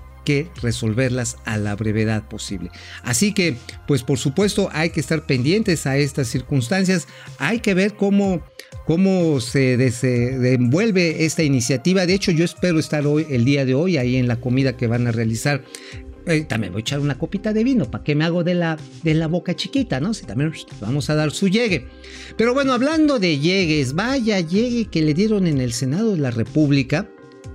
resolverlas 0.61 1.37
a 1.45 1.57
la 1.57 1.75
brevedad 1.75 2.27
posible. 2.27 2.71
Así 3.03 3.33
que, 3.33 3.57
pues 3.87 4.03
por 4.03 4.17
supuesto, 4.17 4.69
hay 4.71 4.89
que 4.91 4.99
estar 4.99 5.25
pendientes 5.25 5.85
a 5.85 5.97
estas 5.97 6.27
circunstancias, 6.27 7.07
hay 7.37 7.59
que 7.59 7.73
ver 7.73 7.95
cómo 7.95 8.41
cómo 8.85 9.39
se 9.39 9.77
desenvuelve 9.77 11.23
esta 11.23 11.43
iniciativa. 11.43 12.07
De 12.07 12.15
hecho, 12.15 12.31
yo 12.31 12.43
espero 12.43 12.79
estar 12.79 13.05
hoy, 13.05 13.23
el 13.29 13.45
día 13.45 13.63
de 13.63 13.75
hoy, 13.75 13.97
ahí 13.97 14.15
en 14.15 14.27
la 14.27 14.37
comida 14.37 14.77
que 14.77 14.87
van 14.87 15.05
a 15.05 15.11
realizar. 15.11 15.63
Eh, 16.25 16.41
también 16.41 16.73
voy 16.73 16.79
a 16.79 16.81
echar 16.81 16.99
una 16.99 17.17
copita 17.17 17.53
de 17.53 17.63
vino, 17.63 17.89
¿para 17.89 18.03
qué 18.03 18.15
me 18.15 18.25
hago 18.25 18.43
de 18.43 18.55
la, 18.55 18.77
de 19.03 19.13
la 19.13 19.27
boca 19.27 19.55
chiquita, 19.55 19.99
no? 19.99 20.13
Si 20.13 20.25
también 20.25 20.51
vamos 20.81 21.09
a 21.09 21.15
dar 21.15 21.29
su 21.31 21.47
llegue. 21.47 21.85
Pero 22.35 22.53
bueno, 22.53 22.73
hablando 22.73 23.19
de 23.19 23.37
llegues, 23.37 23.93
vaya 23.93 24.39
llegue 24.39 24.85
que 24.85 25.01
le 25.01 25.13
dieron 25.13 25.47
en 25.47 25.61
el 25.61 25.73
Senado 25.73 26.11
de 26.13 26.17
la 26.17 26.31
República. 26.31 27.09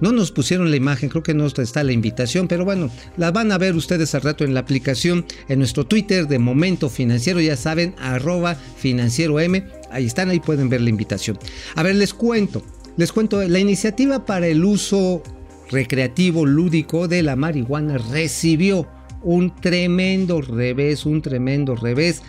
No 0.04 0.12
nos 0.12 0.32
pusieron 0.32 0.70
la 0.70 0.76
imagen, 0.76 1.08
creo 1.08 1.22
que 1.22 1.32
no 1.32 1.46
está 1.46 1.82
la 1.82 1.92
invitación, 1.92 2.46
pero 2.46 2.66
bueno, 2.66 2.90
la 3.16 3.30
van 3.30 3.50
a 3.52 3.56
ver 3.56 3.74
ustedes 3.74 4.14
al 4.14 4.20
rato 4.20 4.44
en 4.44 4.52
la 4.52 4.60
aplicación, 4.60 5.24
en 5.48 5.60
nuestro 5.60 5.86
Twitter 5.86 6.28
de 6.28 6.38
Momento 6.38 6.90
Financiero, 6.90 7.40
ya 7.40 7.56
saben, 7.56 7.94
arroba 7.96 8.54
financiero 8.54 9.40
M, 9.40 9.64
ahí 9.90 10.04
están, 10.04 10.28
ahí 10.28 10.40
pueden 10.40 10.68
ver 10.68 10.82
la 10.82 10.90
invitación. 10.90 11.38
A 11.74 11.82
ver, 11.82 11.94
les 11.94 12.12
cuento, 12.12 12.62
les 12.98 13.12
cuento, 13.12 13.42
la 13.48 13.58
iniciativa 13.58 14.26
para 14.26 14.46
el 14.46 14.62
uso 14.62 15.22
recreativo 15.70 16.44
lúdico 16.44 17.08
de 17.08 17.22
la 17.22 17.34
marihuana 17.34 17.96
recibió 17.96 18.86
un 19.22 19.56
tremendo 19.56 20.42
revés, 20.42 21.06
un 21.06 21.22
tremendo 21.22 21.76
revés 21.76 22.20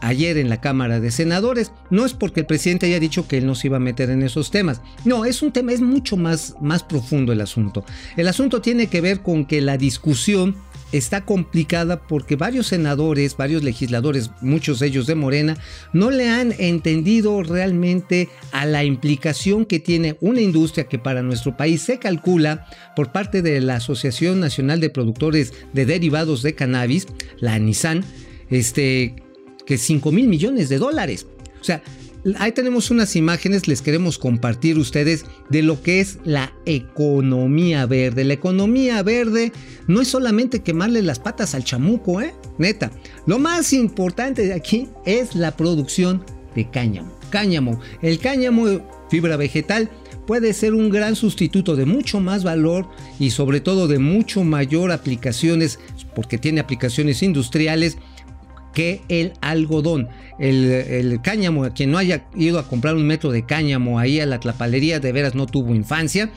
ayer 0.00 0.38
en 0.38 0.48
la 0.48 0.60
Cámara 0.60 1.00
de 1.00 1.10
Senadores. 1.10 1.72
No 1.90 2.04
es 2.04 2.12
porque 2.12 2.40
el 2.40 2.46
presidente 2.46 2.86
haya 2.86 3.00
dicho 3.00 3.28
que 3.28 3.38
él 3.38 3.46
no 3.46 3.54
se 3.54 3.68
iba 3.68 3.76
a 3.76 3.80
meter 3.80 4.10
en 4.10 4.22
esos 4.22 4.50
temas. 4.50 4.80
No, 5.04 5.24
es 5.24 5.42
un 5.42 5.52
tema, 5.52 5.72
es 5.72 5.80
mucho 5.80 6.16
más, 6.16 6.54
más 6.60 6.82
profundo 6.82 7.32
el 7.32 7.40
asunto. 7.40 7.84
El 8.16 8.28
asunto 8.28 8.60
tiene 8.60 8.88
que 8.88 9.00
ver 9.00 9.20
con 9.20 9.44
que 9.44 9.60
la 9.60 9.76
discusión 9.76 10.56
está 10.92 11.24
complicada 11.24 12.00
porque 12.06 12.36
varios 12.36 12.68
senadores, 12.68 13.36
varios 13.36 13.62
legisladores, 13.62 14.30
muchos 14.40 14.80
de 14.80 14.88
ellos 14.88 15.06
de 15.06 15.14
Morena, 15.14 15.56
no 15.92 16.10
le 16.10 16.28
han 16.28 16.52
entendido 16.58 17.42
realmente 17.42 18.28
a 18.52 18.66
la 18.66 18.84
implicación 18.84 19.64
que 19.64 19.78
tiene 19.78 20.16
una 20.20 20.40
industria 20.40 20.88
que 20.88 20.98
para 20.98 21.22
nuestro 21.22 21.56
país 21.56 21.82
se 21.82 21.98
calcula 21.98 22.66
por 22.96 23.12
parte 23.12 23.42
de 23.42 23.60
la 23.60 23.76
Asociación 23.76 24.40
Nacional 24.40 24.80
de 24.80 24.90
Productores 24.90 25.52
de 25.72 25.86
Derivados 25.86 26.42
de 26.42 26.54
Cannabis, 26.54 27.06
la 27.38 27.58
Nissan, 27.58 28.04
este, 28.50 29.14
que 29.70 29.78
5 29.78 30.10
mil 30.10 30.26
millones 30.26 30.68
de 30.68 30.78
dólares. 30.78 31.28
O 31.60 31.64
sea, 31.64 31.80
Ahí 32.38 32.52
tenemos 32.52 32.90
unas 32.90 33.16
imágenes, 33.16 33.66
les 33.66 33.80
queremos 33.80 34.18
compartir 34.18 34.76
ustedes 34.76 35.24
de 35.48 35.62
lo 35.62 35.82
que 35.82 36.00
es 36.00 36.18
la 36.22 36.52
economía 36.66 37.86
verde. 37.86 38.24
La 38.24 38.34
economía 38.34 39.02
verde 39.02 39.52
no 39.86 40.02
es 40.02 40.08
solamente 40.08 40.60
quemarle 40.60 41.00
las 41.00 41.18
patas 41.18 41.54
al 41.54 41.64
chamuco, 41.64 42.20
¿eh? 42.20 42.34
Neta. 42.58 42.90
Lo 43.24 43.38
más 43.38 43.72
importante 43.72 44.44
de 44.44 44.52
aquí 44.52 44.88
es 45.06 45.34
la 45.34 45.56
producción 45.56 46.22
de 46.54 46.68
cáñamo. 46.68 47.10
Cáñamo. 47.30 47.80
El 48.02 48.18
cáñamo, 48.18 48.66
fibra 49.08 49.38
vegetal, 49.38 49.88
puede 50.26 50.52
ser 50.52 50.74
un 50.74 50.90
gran 50.90 51.16
sustituto 51.16 51.74
de 51.74 51.86
mucho 51.86 52.20
más 52.20 52.44
valor 52.44 52.86
y 53.18 53.30
sobre 53.30 53.62
todo 53.62 53.88
de 53.88 53.98
mucho 53.98 54.44
mayor 54.44 54.92
aplicaciones, 54.92 55.78
porque 56.14 56.36
tiene 56.36 56.60
aplicaciones 56.60 57.22
industriales 57.22 57.96
que 58.74 59.02
el 59.08 59.32
algodón. 59.40 60.08
El, 60.38 61.20
cáñamo, 61.22 61.68
quien 61.74 61.90
no 61.90 61.98
haya 61.98 62.26
ido 62.34 62.58
a 62.58 62.66
comprar 62.66 62.96
un 62.96 63.06
metro 63.06 63.30
de 63.30 63.44
cáñamo 63.44 63.98
ahí 63.98 64.20
a 64.20 64.26
la 64.26 64.40
tlapalería, 64.40 65.00
de 65.00 65.12
veras 65.12 65.34
no 65.34 65.46
tuvo 65.46 65.74
infancia. 65.74 66.30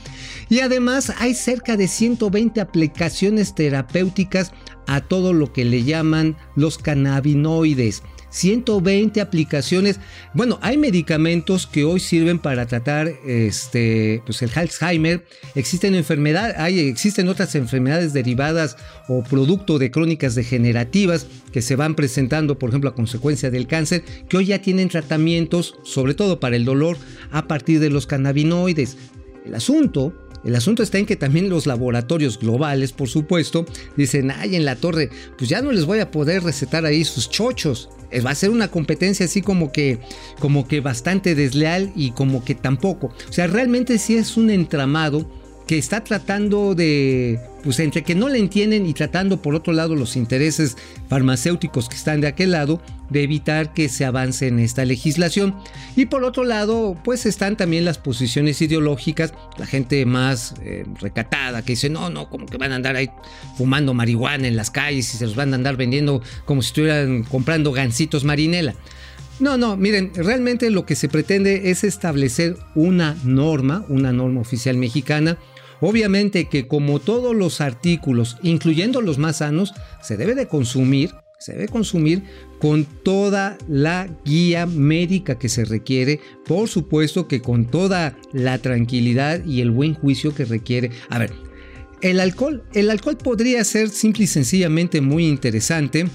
Y 0.50 0.60
además 0.60 1.14
hay 1.20 1.34
cerca 1.34 1.78
de 1.78 1.88
120 1.88 2.60
aplicaciones 2.60 3.56
terapéuticas 3.56 4.52
a 4.88 5.02
todo 5.02 5.34
lo 5.34 5.54
que 5.54 5.66
le 5.66 5.84
llaman 5.84 6.36
los 6.56 6.78
cannabinoides. 6.78 8.04
120 8.34 9.22
aplicaciones. 9.22 10.00
Bueno, 10.34 10.58
hay 10.62 10.78
medicamentos 10.78 11.68
que 11.68 11.84
hoy 11.84 12.00
sirven 12.00 12.40
para 12.40 12.66
tratar 12.66 13.08
este, 13.26 14.22
pues 14.26 14.42
el 14.42 14.52
Alzheimer. 14.56 15.24
Existen 15.56 15.94
enfermedades, 15.94 16.58
hay, 16.58 16.80
existen 16.80 17.30
otras 17.30 17.54
enfermedades 17.56 18.12
derivadas 18.12 18.76
o 19.08 19.24
producto 19.24 19.78
de 19.78 19.92
crónicas 19.92 20.34
degenerativas 20.34 21.28
que 21.52 21.62
se 21.62 21.76
van 21.76 21.94
presentando, 21.94 22.58
por 22.58 22.70
ejemplo, 22.70 22.90
a 22.90 22.96
consecuencia 22.96 23.52
del 23.52 23.68
cáncer, 23.68 24.04
que 24.28 24.38
hoy 24.38 24.48
ya 24.48 24.60
tienen 24.60 24.90
tratamientos, 24.90 25.76
sobre 25.84 26.16
todo 26.16 26.40
para 26.40 26.56
el 26.56 26.66
dolor, 26.66 26.98
a 27.32 27.48
partir 27.48 27.80
de 27.80 27.92
los 27.92 28.08
cannabinoides. 28.08 28.98
El 29.46 29.54
asunto 29.56 30.14
el 30.44 30.56
asunto 30.56 30.84
está 30.84 30.98
en 30.98 31.06
que 31.06 31.16
también 31.16 31.50
los 31.50 31.66
laboratorios 31.66 32.40
globales, 32.40 32.92
por 32.92 33.08
supuesto, 33.08 33.66
dicen, 33.96 34.32
ay, 34.32 34.56
en 34.56 34.66
la 34.66 34.76
torre, 34.76 35.10
pues 35.38 35.50
ya 35.50 35.62
no 35.62 35.72
les 35.72 35.86
voy 35.86 36.00
a 36.00 36.12
poder 36.12 36.44
recetar 36.44 36.86
ahí 36.86 37.04
sus 37.06 37.30
chochos. 37.30 37.90
Eh, 38.12 38.22
va 38.22 38.32
a 38.32 38.36
ser 38.36 38.50
una 38.50 38.70
competencia 38.70 39.26
así 39.26 39.42
como 39.42 39.72
que, 39.72 40.00
como 40.40 40.68
que 40.68 40.82
bastante 40.82 41.34
desleal 41.34 41.92
y 41.96 42.12
como 42.12 42.44
que 42.44 42.56
tampoco. 42.56 43.08
O 43.30 43.34
sea, 43.34 43.48
realmente 43.48 43.98
sí 43.98 44.16
es 44.16 44.38
un 44.38 44.50
entramado 44.50 45.28
que 45.68 45.78
está 45.78 46.04
tratando 46.04 46.76
de, 46.76 47.40
pues 47.64 47.80
entre 47.80 48.04
que 48.04 48.16
no 48.16 48.28
le 48.28 48.40
entienden 48.40 48.86
y 48.86 48.94
tratando 48.94 49.42
por 49.42 49.56
otro 49.56 49.72
lado 49.72 49.96
los 49.96 50.16
intereses 50.16 50.76
farmacéuticos 51.08 51.88
que 51.88 51.96
están 51.96 52.22
de 52.22 52.28
aquel 52.28 52.52
lado, 52.52 52.82
de 53.10 53.24
evitar 53.24 53.74
que 53.74 53.88
se 53.90 54.06
avance 54.06 54.48
en 54.48 54.60
esta 54.60 54.84
legislación. 54.84 55.56
Y 55.96 56.08
por 56.08 56.24
otro 56.24 56.44
lado, 56.44 56.98
pues 57.04 57.26
están 57.26 57.56
también 57.56 57.86
las 57.86 57.98
posiciones 57.98 58.62
ideológicas, 58.62 59.34
la 59.58 59.66
gente 59.66 60.06
más 60.06 60.56
eh, 60.62 60.86
recatada 61.00 61.62
que 61.62 61.74
dice, 61.74 61.90
no, 61.90 62.10
no, 62.10 62.30
como 62.30 62.46
que 62.46 62.58
van 62.58 62.74
a 62.74 62.76
andar 62.76 62.96
ahí 62.96 63.10
fumando 63.58 63.94
marihuana 63.94 64.48
en 64.48 64.56
las 64.56 64.72
calles 64.72 65.14
y 65.14 65.18
se 65.18 65.26
los 65.26 65.36
van 65.36 65.54
a 65.54 65.56
andar 65.56 65.78
vendiendo 65.78 66.22
como 66.46 66.62
si 66.62 66.68
estuvieran 66.68 67.24
comprando 67.24 67.72
gancitos 67.72 68.24
marinela. 68.24 68.76
No, 69.40 69.58
no, 69.58 69.76
miren, 69.76 70.12
realmente 70.16 70.70
lo 70.70 70.86
que 70.86 70.96
se 70.96 71.10
pretende 71.10 71.72
es 71.72 71.84
establecer 71.84 72.56
una 72.76 73.18
norma, 73.24 73.84
una 73.90 74.14
norma 74.14 74.42
oficial 74.42 74.78
mexicana, 74.78 75.38
Obviamente 75.86 76.46
que 76.46 76.66
como 76.66 77.00
todos 77.00 77.36
los 77.36 77.60
artículos, 77.60 78.38
incluyendo 78.42 79.02
los 79.02 79.18
más 79.18 79.40
sanos, 79.40 79.74
se 80.02 80.16
debe 80.16 80.34
de 80.34 80.48
consumir, 80.48 81.12
se 81.40 81.52
debe 81.52 81.68
consumir 81.68 82.24
con 82.62 82.86
toda 82.86 83.58
la 83.68 84.08
guía 84.24 84.66
médica 84.66 85.38
que 85.38 85.50
se 85.50 85.66
requiere, 85.66 86.22
por 86.46 86.70
supuesto 86.70 87.28
que 87.28 87.42
con 87.42 87.66
toda 87.66 88.18
la 88.32 88.60
tranquilidad 88.60 89.44
y 89.44 89.60
el 89.60 89.72
buen 89.72 89.94
juicio 89.94 90.34
que 90.34 90.46
requiere. 90.46 90.90
A 91.10 91.20
ver, 91.20 91.34
el 92.00 92.22
alcohol, 92.22 92.64
el 92.74 92.90
alcohol 92.90 93.18
podría 93.18 93.62
ser 93.66 93.90
simple 93.90 94.24
y 94.24 94.28
sencillamente 94.28 95.02
muy 95.02 95.28
interesante. 95.28 96.06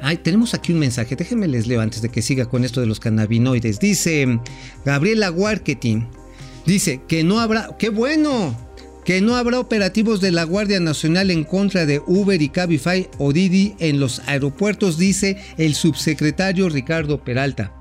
Ay, 0.00 0.16
tenemos 0.16 0.54
aquí 0.54 0.72
un 0.72 0.78
mensaje, 0.78 1.16
déjenme 1.16 1.48
les 1.48 1.66
leo 1.66 1.82
antes 1.82 2.00
de 2.00 2.08
que 2.08 2.22
siga 2.22 2.48
con 2.48 2.64
esto 2.64 2.80
de 2.80 2.86
los 2.86 2.98
cannabinoides. 2.98 3.78
Dice 3.78 4.40
Gabriela 4.86 5.30
Warketing, 5.30 6.08
Dice 6.68 7.00
que 7.08 7.24
no 7.24 7.40
habrá, 7.40 7.70
qué 7.78 7.88
bueno, 7.88 8.54
que 9.06 9.22
no 9.22 9.36
habrá 9.36 9.58
operativos 9.58 10.20
de 10.20 10.32
la 10.32 10.44
Guardia 10.44 10.80
Nacional 10.80 11.30
en 11.30 11.44
contra 11.44 11.86
de 11.86 12.02
Uber 12.06 12.42
y 12.42 12.50
Cabify 12.50 13.08
o 13.16 13.32
Didi 13.32 13.74
en 13.78 13.98
los 13.98 14.20
aeropuertos, 14.26 14.98
dice 14.98 15.38
el 15.56 15.74
subsecretario 15.74 16.68
Ricardo 16.68 17.24
Peralta. 17.24 17.72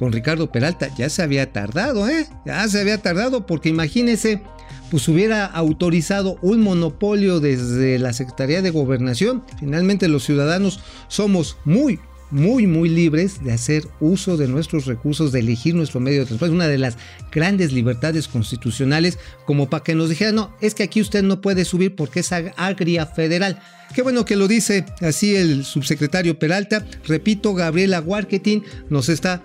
Con 0.00 0.10
Ricardo 0.10 0.50
Peralta 0.50 0.92
ya 0.96 1.08
se 1.08 1.22
había 1.22 1.52
tardado, 1.52 2.08
¿eh? 2.08 2.26
Ya 2.44 2.66
se 2.66 2.80
había 2.80 2.98
tardado 2.98 3.46
porque 3.46 3.68
imagínese, 3.68 4.42
pues 4.90 5.06
hubiera 5.06 5.46
autorizado 5.46 6.38
un 6.42 6.62
monopolio 6.62 7.38
desde 7.38 8.00
la 8.00 8.12
Secretaría 8.12 8.62
de 8.62 8.70
Gobernación. 8.70 9.44
Finalmente 9.60 10.08
los 10.08 10.24
ciudadanos 10.24 10.80
somos 11.06 11.56
muy, 11.64 12.00
muy, 12.30 12.66
muy 12.66 12.88
libres 12.88 13.42
de 13.42 13.52
hacer 13.52 13.86
uso 14.00 14.36
de 14.36 14.48
nuestros 14.48 14.86
recursos, 14.86 15.32
de 15.32 15.40
elegir 15.40 15.74
nuestro 15.74 16.00
medio 16.00 16.20
de 16.20 16.26
transporte. 16.26 16.54
Una 16.54 16.68
de 16.68 16.78
las 16.78 16.96
grandes 17.32 17.72
libertades 17.72 18.28
constitucionales, 18.28 19.18
como 19.44 19.68
para 19.68 19.84
que 19.84 19.94
nos 19.94 20.08
dijeran, 20.08 20.34
no, 20.34 20.54
es 20.60 20.74
que 20.74 20.82
aquí 20.82 21.00
usted 21.00 21.22
no 21.22 21.40
puede 21.40 21.64
subir 21.64 21.94
porque 21.94 22.20
es 22.20 22.32
agria 22.32 23.06
federal. 23.06 23.60
Qué 23.94 24.02
bueno 24.02 24.24
que 24.24 24.36
lo 24.36 24.46
dice 24.46 24.86
así 25.00 25.34
el 25.34 25.64
subsecretario 25.64 26.38
Peralta. 26.38 26.86
Repito, 27.06 27.54
Gabriela 27.54 28.00
Warketing 28.00 28.62
nos 28.88 29.08
está. 29.08 29.42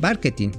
Marketing, 0.00 0.50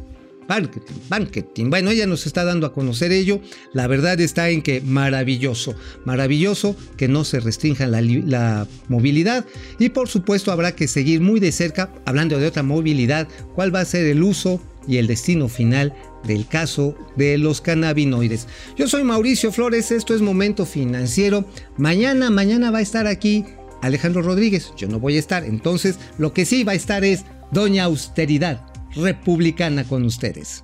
marketing. 1.09 1.69
Bueno, 1.69 1.91
ella 1.91 2.07
nos 2.07 2.25
está 2.25 2.43
dando 2.43 2.67
a 2.67 2.73
conocer 2.73 3.11
ello. 3.11 3.39
La 3.73 3.87
verdad 3.87 4.19
está 4.19 4.49
en 4.49 4.61
que 4.61 4.81
maravilloso, 4.81 5.75
maravilloso 6.05 6.75
que 6.97 7.07
no 7.07 7.23
se 7.23 7.39
restrinja 7.39 7.87
la, 7.87 8.67
movilidad. 8.87 9.45
Y 9.79 9.89
por 9.89 10.09
supuesto 10.09 10.51
habrá 10.51 10.75
que 10.75 10.87
seguir 10.87 11.21
muy 11.21 11.39
de 11.39 11.51
cerca, 11.51 11.93
hablando 12.05 12.37
de 12.37 12.47
otra 12.47 12.63
movilidad, 12.63 13.27
cuál 13.55 13.73
va 13.73 13.79
a 13.81 13.85
ser 13.85 14.05
el 14.05 14.23
uso 14.23 14.61
y 14.87 14.97
el 14.97 15.07
destino 15.07 15.47
final 15.47 15.93
del 16.25 16.47
caso 16.47 16.95
de 17.15 17.37
los 17.37 17.61
cannabinoides. 17.61 18.47
Yo 18.75 18.87
soy 18.87 19.03
Mauricio 19.03 19.51
Flores, 19.51 19.91
esto 19.91 20.13
es 20.13 20.21
Momento 20.21 20.65
Financiero. 20.65 21.45
Mañana, 21.77 22.29
mañana 22.29 22.71
va 22.71 22.79
a 22.79 22.81
estar 22.81 23.07
aquí 23.07 23.45
Alejandro 23.81 24.21
Rodríguez, 24.21 24.73
yo 24.77 24.87
no 24.87 24.99
voy 24.99 25.15
a 25.15 25.19
estar. 25.19 25.43
Entonces, 25.43 25.97
lo 26.17 26.33
que 26.33 26.45
sí 26.45 26.63
va 26.63 26.73
a 26.73 26.75
estar 26.75 27.03
es 27.03 27.23
Doña 27.51 27.85
Austeridad 27.85 28.70
republicana 28.95 29.83
con 29.83 30.05
ustedes. 30.05 30.63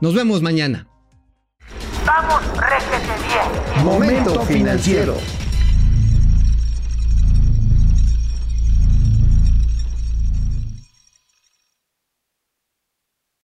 Nos 0.00 0.14
vemos 0.14 0.42
mañana. 0.42 0.86
Vamos, 2.06 2.42
réjete 2.58 3.12
bien. 3.26 3.84
Momento 3.84 4.40
financiero. 4.42 5.16